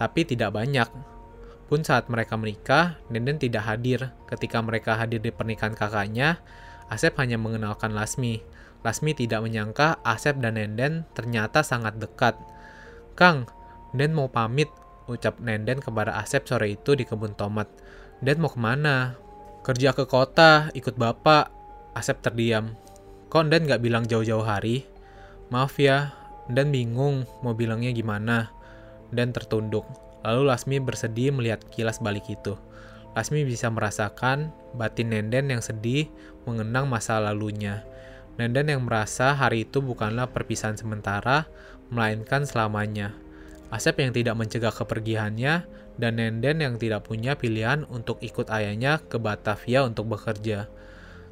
tapi 0.00 0.24
tidak 0.24 0.56
banyak. 0.56 0.88
Pun 1.70 1.86
saat 1.86 2.10
mereka 2.10 2.34
menikah, 2.34 2.98
Nenden 3.12 3.38
tidak 3.38 3.62
hadir. 3.68 4.10
Ketika 4.26 4.58
mereka 4.58 4.98
hadir 4.98 5.22
di 5.22 5.30
pernikahan 5.30 5.76
kakaknya, 5.76 6.42
Asep 6.90 7.14
hanya 7.22 7.38
mengenalkan 7.38 7.94
Lasmi. 7.94 8.42
Lasmi 8.82 9.12
tidak 9.14 9.44
menyangka 9.44 10.00
Asep 10.02 10.40
dan 10.40 10.56
Nenden 10.58 11.06
ternyata 11.14 11.60
sangat 11.60 12.00
dekat. 12.00 12.34
Kang, 13.14 13.44
Nenden 13.90 14.14
mau 14.14 14.30
pamit, 14.30 14.70
ucap 15.10 15.42
Nenden 15.42 15.82
kepada 15.82 16.14
Asep 16.14 16.46
sore 16.46 16.78
itu 16.78 16.94
di 16.94 17.02
kebun 17.02 17.34
tomat. 17.34 17.66
Nenden 18.22 18.38
mau 18.46 18.50
ke 18.50 18.58
mana? 18.62 19.18
Kerja 19.66 19.90
ke 19.90 20.06
kota, 20.06 20.70
ikut 20.78 20.94
bapak. 20.94 21.50
Asep 21.98 22.22
terdiam. 22.22 22.78
Kok 23.30 23.50
Nenden 23.50 23.66
gak 23.66 23.82
bilang 23.82 24.06
jauh-jauh 24.06 24.46
hari? 24.46 24.86
Maaf 25.50 25.74
ya, 25.82 26.14
dan 26.46 26.70
bingung 26.70 27.26
mau 27.42 27.58
bilangnya 27.58 27.90
gimana. 27.90 28.54
Dan 29.10 29.34
tertunduk. 29.34 29.82
Lalu 30.22 30.42
Lasmi 30.46 30.76
bersedih 30.78 31.34
melihat 31.34 31.58
kilas 31.74 31.98
balik 31.98 32.30
itu. 32.30 32.54
Lasmi 33.18 33.42
bisa 33.42 33.66
merasakan 33.74 34.54
batin 34.78 35.10
Nenden 35.10 35.50
yang 35.50 35.62
sedih 35.64 36.06
mengenang 36.46 36.86
masa 36.86 37.18
lalunya. 37.18 37.82
Nenden 38.38 38.70
yang 38.70 38.86
merasa 38.86 39.34
hari 39.34 39.66
itu 39.66 39.82
bukanlah 39.82 40.30
perpisahan 40.30 40.78
sementara, 40.78 41.50
melainkan 41.90 42.46
selamanya. 42.46 43.10
Asep 43.70 44.02
yang 44.02 44.10
tidak 44.10 44.34
mencegah 44.34 44.74
kepergiannya, 44.74 45.66
dan 45.94 46.12
Nenden 46.18 46.58
yang 46.58 46.74
tidak 46.74 47.06
punya 47.06 47.38
pilihan 47.38 47.86
untuk 47.86 48.18
ikut 48.18 48.50
ayahnya 48.50 48.98
ke 49.06 49.20
Batavia 49.22 49.86
untuk 49.86 50.10
bekerja. 50.10 50.66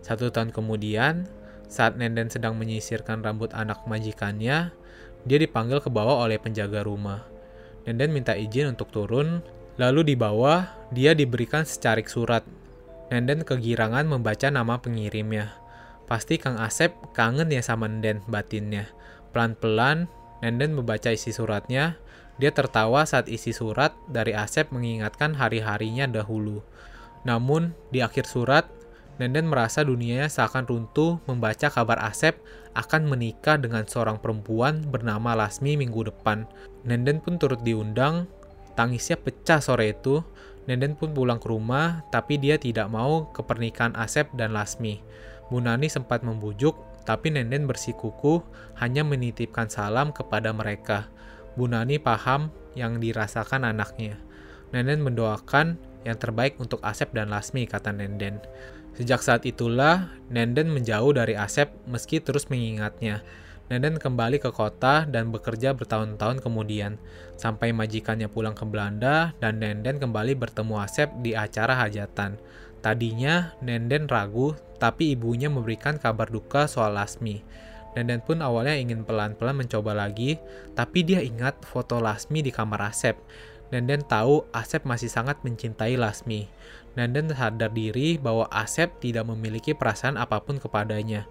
Satu 0.07 0.31
tahun 0.31 0.55
kemudian, 0.55 1.27
saat 1.67 1.99
Nenden 1.99 2.31
sedang 2.31 2.55
menyisirkan 2.55 3.27
rambut 3.27 3.51
anak 3.53 3.83
majikannya, 3.91 4.71
dia 5.27 5.39
dipanggil 5.41 5.83
ke 5.83 5.91
bawah 5.91 6.23
oleh 6.23 6.39
penjaga 6.39 6.87
rumah. 6.87 7.27
Nenden 7.85 8.15
minta 8.15 8.39
izin 8.39 8.73
untuk 8.77 8.95
turun, 8.95 9.43
lalu 9.81 10.13
di 10.13 10.15
bawah 10.15 10.69
dia 10.95 11.13
diberikan 11.19 11.67
secarik 11.67 12.07
surat. 12.07 12.47
Nenden 13.09 13.43
kegirangan 13.43 14.05
membaca 14.05 14.47
nama 14.53 14.79
pengirimnya. 14.79 15.57
Pasti 16.05 16.41
Kang 16.41 16.57
Asep 16.61 16.93
kangen 17.13 17.53
ya 17.53 17.61
sama 17.65 17.89
Nenden 17.89 18.25
batinnya. 18.29 18.89
Pelan-pelan, 19.33 20.09
Nenden 20.41 20.77
membaca 20.77 21.13
isi 21.13 21.33
suratnya. 21.33 22.01
Dia 22.39 22.55
tertawa 22.55 23.03
saat 23.03 23.27
isi 23.27 23.51
surat 23.51 23.95
dari 24.07 24.31
Asep 24.31 24.71
mengingatkan 24.71 25.35
hari-harinya 25.35 26.07
dahulu. 26.07 26.63
Namun, 27.27 27.75
di 27.91 27.99
akhir 27.99 28.31
surat, 28.31 28.71
Nenden 29.19 29.51
merasa 29.51 29.83
dunianya 29.83 30.31
seakan 30.31 30.71
runtuh 30.71 31.19
membaca 31.27 31.67
kabar 31.67 31.99
Asep 31.99 32.39
akan 32.79 33.11
menikah 33.11 33.59
dengan 33.59 33.83
seorang 33.83 34.23
perempuan 34.23 34.87
bernama 34.87 35.35
Lasmi 35.35 35.75
minggu 35.75 36.07
depan. 36.07 36.47
Nenden 36.87 37.19
pun 37.19 37.35
turut 37.35 37.59
diundang, 37.67 38.31
tangisnya 38.79 39.19
pecah 39.19 39.59
sore 39.59 39.99
itu. 39.99 40.23
Nenden 40.71 40.95
pun 40.95 41.11
pulang 41.11 41.43
ke 41.43 41.51
rumah, 41.51 42.07
tapi 42.15 42.39
dia 42.39 42.63
tidak 42.63 42.87
mau 42.95 43.27
ke 43.35 43.43
pernikahan 43.43 43.99
Asep 43.99 44.31
dan 44.39 44.55
Lasmi. 44.55 45.03
Bu 45.51 45.59
Nani 45.59 45.91
sempat 45.91 46.23
membujuk, 46.23 46.79
tapi 47.03 47.35
Nenden 47.35 47.67
bersikukuh 47.67 48.47
hanya 48.79 49.03
menitipkan 49.03 49.67
salam 49.67 50.15
kepada 50.15 50.55
mereka. 50.55 51.11
Bu 51.59 51.67
Nani 51.67 51.99
paham 51.99 52.55
yang 52.79 53.03
dirasakan 53.03 53.67
anaknya. 53.67 54.23
Nenden 54.71 55.03
mendoakan 55.03 55.75
yang 56.07 56.15
terbaik 56.15 56.55
untuk 56.63 56.79
Asep 56.87 57.11
dan 57.11 57.35
Lasmi, 57.35 57.67
kata 57.67 57.91
Nenden. 57.91 58.39
Sejak 58.95 59.19
saat 59.19 59.43
itulah, 59.43 60.15
Nenden 60.31 60.71
menjauh 60.71 61.11
dari 61.11 61.35
Asep 61.35 61.75
meski 61.91 62.23
terus 62.23 62.47
mengingatnya. 62.47 63.27
Nenden 63.69 64.01
kembali 64.01 64.41
ke 64.41 64.49
kota 64.49 65.05
dan 65.05 65.29
bekerja 65.29 65.77
bertahun-tahun 65.77 66.41
kemudian, 66.41 66.97
sampai 67.37 67.75
majikannya 67.75 68.31
pulang 68.31 68.57
ke 68.57 68.65
Belanda 68.65 69.37
dan 69.43 69.61
Nenden 69.61 70.01
kembali 70.01 70.39
bertemu 70.39 70.75
Asep 70.81 71.11
di 71.21 71.35
acara 71.37 71.77
hajatan. 71.77 72.41
Tadinya 72.81 73.53
Nenden 73.61 74.07
ragu, 74.07 74.55
tapi 74.79 75.13
ibunya 75.13 75.51
memberikan 75.51 75.99
kabar 75.99 76.31
duka 76.31 76.71
soal 76.71 76.95
Lasmi. 76.95 77.43
Nenden 77.97 78.21
pun 78.21 78.45
awalnya 78.45 78.77
ingin 78.77 79.07
pelan-pelan 79.07 79.65
mencoba 79.65 79.97
lagi, 79.97 80.37
tapi 80.77 81.07
dia 81.07 81.25
ingat 81.25 81.65
foto 81.65 82.03
Lasmi 82.03 82.45
di 82.45 82.53
kamar 82.53 82.93
Asep. 82.93 83.17
Nenden 83.69 84.05
tahu 84.05 84.49
Asep 84.53 84.85
masih 84.89 85.13
sangat 85.13 85.41
mencintai 85.45 85.97
Lasmi. 86.01 86.49
Nenden 86.97 87.31
sadar 87.33 87.73
diri 87.73 88.17
bahwa 88.17 88.49
Asep 88.49 89.01
tidak 89.01 89.29
memiliki 89.29 89.77
perasaan 89.77 90.17
apa 90.17 90.41
pun 90.41 90.57
kepadanya. 90.57 91.29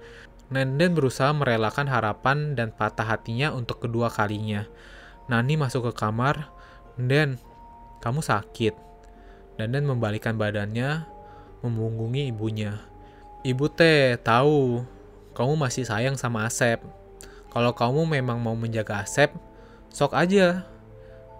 Nenden 0.47 0.95
berusaha 0.95 1.35
merelakan 1.35 1.91
harapan 1.91 2.55
dan 2.55 2.71
patah 2.71 3.03
hatinya 3.03 3.51
untuk 3.51 3.83
kedua 3.83 4.07
kalinya. 4.07 4.63
Nani 5.27 5.59
masuk 5.59 5.91
ke 5.91 5.93
kamar. 5.99 6.47
Nenden, 6.95 7.35
kamu 7.99 8.23
sakit. 8.23 8.71
Nenden 9.59 9.83
membalikan 9.83 10.39
badannya, 10.39 11.03
memunggungi 11.65 12.31
ibunya. 12.31 12.79
Ibu 13.43 13.65
teh 13.75 14.15
tahu, 14.23 14.87
kamu 15.37 15.53
masih 15.53 15.85
sayang 15.85 16.17
sama 16.17 16.49
Asep. 16.49 16.81
Kalau 17.53 17.77
kamu 17.77 18.09
memang 18.09 18.41
mau 18.41 18.57
menjaga 18.57 19.05
Asep, 19.05 19.29
sok 19.93 20.17
aja. 20.17 20.65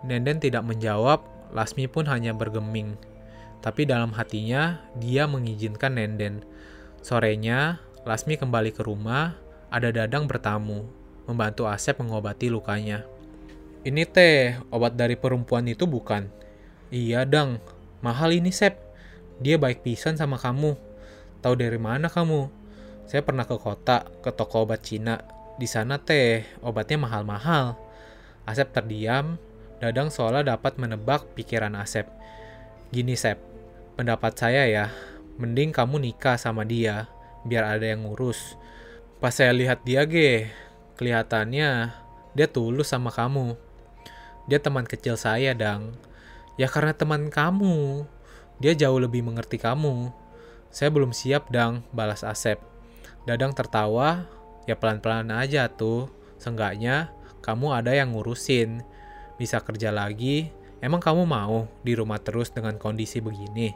Nenden 0.05 0.37
tidak 0.37 0.61
menjawab, 0.61 1.25
Lasmi 1.49 1.89
pun 1.89 2.05
hanya 2.05 2.29
bergeming. 2.37 2.93
Tapi 3.65 3.89
dalam 3.89 4.13
hatinya, 4.13 4.85
dia 5.01 5.25
mengizinkan 5.25 5.97
Nenden. 5.97 6.45
Sorenya, 7.01 7.81
Lasmi 8.05 8.37
kembali 8.37 8.69
ke 8.69 8.85
rumah, 8.85 9.33
ada 9.73 9.89
Dadang 9.89 10.29
bertamu, 10.29 10.85
membantu 11.25 11.65
Asep 11.65 11.97
mengobati 11.97 12.53
lukanya. 12.53 13.01
Ini 13.81 14.05
teh, 14.05 14.61
obat 14.69 14.93
dari 14.93 15.17
perempuan 15.17 15.65
itu 15.65 15.89
bukan? 15.89 16.29
Iya, 16.93 17.25
Dang. 17.25 17.57
Mahal 18.05 18.37
ini, 18.37 18.53
Sep. 18.53 18.77
Dia 19.41 19.57
baik 19.57 19.81
pisan 19.81 20.21
sama 20.21 20.37
kamu. 20.37 20.77
Tahu 21.41 21.55
dari 21.57 21.81
mana 21.81 22.13
kamu? 22.13 22.56
Saya 23.07 23.23
pernah 23.23 23.47
ke 23.47 23.55
kota, 23.55 24.03
ke 24.19 24.35
toko 24.35 24.67
obat 24.67 24.83
Cina. 24.83 25.23
Di 25.55 25.63
sana 25.63 25.95
teh, 25.95 26.43
obatnya 26.59 26.99
mahal-mahal. 26.99 27.79
Asep 28.43 28.75
terdiam, 28.75 29.39
Dadang 29.77 30.09
seolah 30.09 30.41
dapat 30.41 30.81
menebak 30.81 31.37
pikiran 31.37 31.77
Asep. 31.77 32.09
Gini, 32.89 33.13
Sep. 33.13 33.37
Pendapat 33.93 34.33
saya 34.33 34.65
ya, 34.65 34.89
mending 35.37 35.69
kamu 35.69 36.01
nikah 36.01 36.37
sama 36.37 36.65
dia 36.65 37.05
biar 37.45 37.77
ada 37.77 37.85
yang 37.85 38.09
ngurus. 38.09 38.57
Pas 39.21 39.33
saya 39.33 39.53
lihat 39.53 39.85
dia 39.85 40.03
ge, 40.09 40.49
kelihatannya 40.97 41.93
dia 42.33 42.47
tulus 42.49 42.89
sama 42.89 43.13
kamu. 43.13 43.53
Dia 44.49 44.57
teman 44.57 44.89
kecil 44.89 45.13
saya, 45.13 45.53
Dang. 45.53 45.93
Ya 46.57 46.65
karena 46.65 46.97
teman 46.97 47.29
kamu, 47.29 48.05
dia 48.57 48.73
jauh 48.73 48.97
lebih 48.97 49.21
mengerti 49.21 49.61
kamu. 49.61 50.09
Saya 50.73 50.89
belum 50.89 51.13
siap, 51.13 51.53
Dang, 51.53 51.85
balas 51.93 52.25
Asep. 52.25 52.76
Dadang 53.27 53.51
tertawa, 53.51 54.23
ya 54.71 54.79
pelan-pelan 54.79 55.35
aja 55.35 55.67
tuh. 55.67 56.07
Seenggaknya 56.39 57.11
kamu 57.43 57.75
ada 57.75 57.91
yang 57.91 58.15
ngurusin. 58.15 58.79
Bisa 59.35 59.59
kerja 59.59 59.91
lagi, 59.91 60.47
emang 60.79 61.03
kamu 61.03 61.27
mau 61.27 61.67
di 61.83 61.91
rumah 61.91 62.23
terus 62.23 62.55
dengan 62.55 62.79
kondisi 62.79 63.19
begini? 63.19 63.75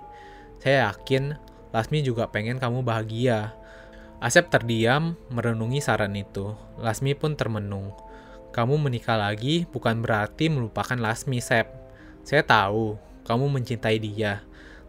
Saya 0.64 0.88
yakin 0.88 1.36
Lasmi 1.76 2.00
juga 2.00 2.32
pengen 2.32 2.64
kamu 2.64 2.80
bahagia. 2.80 3.52
Asep 4.24 4.48
terdiam, 4.48 5.20
merenungi 5.28 5.84
saran 5.84 6.16
itu. 6.16 6.56
Lasmi 6.80 7.12
pun 7.12 7.36
termenung. 7.36 7.92
Kamu 8.56 8.80
menikah 8.80 9.20
lagi 9.20 9.68
bukan 9.68 10.00
berarti 10.00 10.48
melupakan 10.48 10.96
Lasmi, 10.96 11.44
Sep. 11.44 11.68
Saya 12.24 12.44
tahu, 12.48 12.96
kamu 13.28 13.52
mencintai 13.52 14.00
dia. 14.00 14.44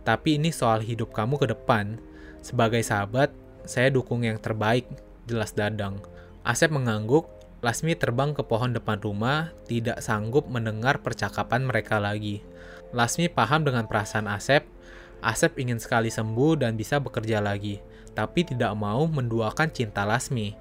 Tapi 0.06 0.38
ini 0.38 0.54
soal 0.54 0.86
hidup 0.86 1.10
kamu 1.14 1.38
ke 1.38 1.46
depan. 1.50 1.98
Sebagai 2.42 2.82
sahabat, 2.82 3.30
saya 3.68 3.88
dukung 3.90 4.26
yang 4.26 4.38
terbaik, 4.38 4.88
jelas 5.26 5.54
Dadang. 5.54 6.02
Asep 6.42 6.70
mengangguk, 6.72 7.28
Lasmi 7.62 7.94
terbang 7.94 8.34
ke 8.34 8.42
pohon 8.42 8.74
depan 8.74 8.98
rumah, 8.98 9.54
tidak 9.70 10.02
sanggup 10.02 10.50
mendengar 10.50 10.98
percakapan 10.98 11.62
mereka 11.62 12.02
lagi. 12.02 12.42
Lasmi 12.90 13.30
paham 13.30 13.62
dengan 13.62 13.86
perasaan 13.86 14.26
Asep. 14.26 14.66
Asep 15.22 15.54
ingin 15.62 15.78
sekali 15.78 16.10
sembuh 16.10 16.58
dan 16.58 16.74
bisa 16.74 16.98
bekerja 16.98 17.38
lagi 17.38 17.78
tapi 18.12 18.44
tidak 18.44 18.72
mau 18.76 19.08
menduakan 19.08 19.72
cinta 19.72 20.04
Lasmi. 20.04 20.54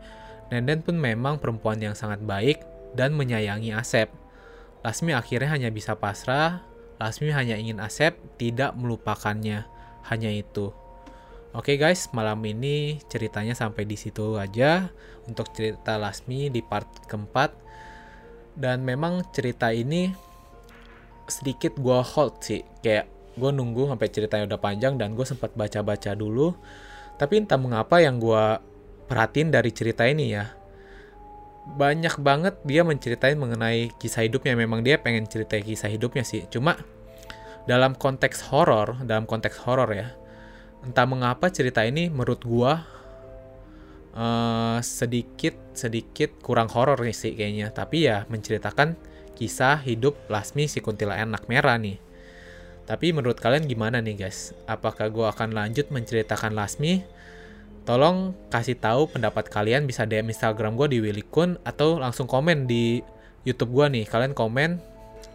Nenden 0.51 0.83
pun 0.83 0.99
memang 0.99 1.39
perempuan 1.39 1.79
yang 1.79 1.95
sangat 1.95 2.23
baik 2.23 2.63
dan 2.95 3.15
menyayangi 3.15 3.71
Asep. 3.75 4.11
Lasmi 4.81 5.13
akhirnya 5.13 5.51
hanya 5.53 5.69
bisa 5.69 5.95
pasrah, 5.95 6.65
Lasmi 6.99 7.31
hanya 7.31 7.55
ingin 7.55 7.79
Asep 7.79 8.17
tidak 8.35 8.75
melupakannya. 8.75 9.67
Hanya 10.01 10.33
itu. 10.33 10.73
Oke 11.51 11.75
guys, 11.75 12.07
malam 12.15 12.39
ini 12.47 13.03
ceritanya 13.11 13.51
sampai 13.51 13.83
di 13.83 13.99
situ 13.99 14.39
aja 14.39 14.87
untuk 15.27 15.51
cerita 15.51 15.99
Lasmi 15.99 16.47
di 16.47 16.63
part 16.63 16.87
keempat. 17.11 17.51
Dan 18.55 18.87
memang 18.87 19.27
cerita 19.35 19.71
ini 19.75 20.11
sedikit 21.27 21.75
gue 21.75 21.99
hold 21.99 22.39
sih, 22.39 22.63
kayak 22.79 23.07
gue 23.35 23.51
nunggu 23.51 23.91
sampai 23.91 24.07
ceritanya 24.11 24.47
udah 24.55 24.59
panjang 24.59 24.99
dan 24.99 25.15
gue 25.15 25.23
sempat 25.23 25.55
baca-baca 25.55 26.11
dulu 26.11 26.51
tapi 27.21 27.37
entah 27.37 27.61
mengapa 27.61 28.01
yang 28.01 28.17
gue 28.17 28.57
perhatiin 29.05 29.53
dari 29.53 29.69
cerita 29.69 30.09
ini 30.09 30.33
ya, 30.33 30.49
banyak 31.77 32.17
banget 32.17 32.57
dia 32.65 32.81
menceritain 32.81 33.37
mengenai 33.37 33.93
kisah 34.01 34.25
hidupnya. 34.25 34.57
Memang 34.57 34.81
dia 34.81 34.97
pengen 34.97 35.29
cerita 35.29 35.53
kisah 35.61 35.85
hidupnya 35.85 36.25
sih. 36.25 36.49
Cuma 36.49 36.81
dalam 37.69 37.93
konteks 37.93 38.49
horor, 38.49 39.05
dalam 39.05 39.29
konteks 39.29 39.61
horor 39.69 39.93
ya, 39.93 40.17
entah 40.81 41.05
mengapa 41.05 41.49
cerita 41.53 41.85
ini 41.85 42.09
menurut 42.09 42.41
gue 42.41 42.73
uh, 44.17 44.77
sedikit 44.81 45.53
sedikit 45.71 46.35
kurang 46.41 46.67
horor 46.71 46.99
nih 47.01 47.15
sih 47.15 47.33
kayaknya. 47.37 47.71
Tapi 47.71 48.09
ya 48.09 48.25
menceritakan 48.27 48.97
kisah 49.37 49.81
hidup 49.81 50.17
Lasmi 50.29 50.69
si 50.69 50.83
kuntilanak 50.83 51.47
merah 51.47 51.77
nih. 51.77 51.97
Tapi 52.85 53.13
menurut 53.15 53.39
kalian 53.39 53.69
gimana 53.69 54.03
nih 54.03 54.27
guys? 54.27 54.51
Apakah 54.67 55.07
gue 55.07 55.23
akan 55.23 55.55
lanjut 55.55 55.87
menceritakan 55.93 56.57
Lasmi? 56.57 57.05
Tolong 57.81 58.37
kasih 58.53 58.77
tahu 58.77 59.09
pendapat 59.09 59.49
kalian 59.49 59.89
bisa 59.89 60.05
DM 60.05 60.29
Instagram 60.29 60.77
gue 60.77 60.87
di 60.91 60.97
Willy 61.01 61.25
Kun 61.25 61.57
atau 61.65 61.97
langsung 61.97 62.29
komen 62.29 62.69
di 62.69 63.01
YouTube 63.47 63.73
gue 63.73 63.85
nih. 64.01 64.05
Kalian 64.05 64.37
komen. 64.37 64.77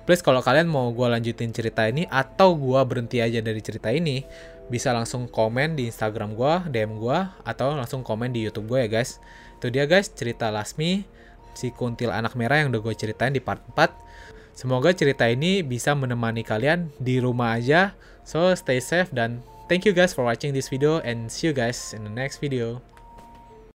Please 0.06 0.22
kalau 0.22 0.38
kalian 0.38 0.70
mau 0.70 0.94
gue 0.94 1.06
lanjutin 1.10 1.50
cerita 1.50 1.82
ini 1.82 2.06
atau 2.06 2.54
gue 2.54 2.78
berhenti 2.86 3.18
aja 3.18 3.42
dari 3.42 3.58
cerita 3.58 3.90
ini, 3.90 4.22
bisa 4.66 4.90
langsung 4.90 5.30
komen 5.30 5.78
di 5.78 5.86
Instagram 5.90 6.34
gue, 6.34 6.54
DM 6.74 6.98
gue, 6.98 7.18
atau 7.46 7.74
langsung 7.74 8.02
komen 8.02 8.34
di 8.34 8.46
YouTube 8.46 8.74
gue 8.74 8.86
ya 8.86 8.88
guys. 8.90 9.22
Itu 9.58 9.70
dia 9.70 9.86
guys 9.86 10.10
cerita 10.10 10.50
Lasmi, 10.50 11.06
si 11.54 11.70
kuntil 11.72 12.10
anak 12.10 12.34
merah 12.34 12.60
yang 12.60 12.74
udah 12.74 12.82
gue 12.82 12.94
ceritain 12.94 13.32
di 13.32 13.40
part 13.40 13.62
4. 13.74 13.94
Semoga 14.56 14.90
cerita 14.96 15.28
ini 15.28 15.60
bisa 15.60 15.92
menemani 15.92 16.40
kalian 16.40 16.88
di 16.96 17.20
rumah 17.20 17.60
aja. 17.60 17.92
So 18.26 18.50
stay 18.56 18.82
safe 18.82 19.12
dan 19.12 19.44
thank 19.70 19.84
you 19.84 19.92
guys 19.94 20.16
for 20.16 20.24
watching 20.24 20.50
this 20.50 20.72
video 20.72 20.98
and 21.04 21.28
see 21.28 21.46
you 21.46 21.54
guys 21.54 21.94
in 21.94 22.02
the 22.02 22.12
next 22.12 22.40
video. 22.40 22.95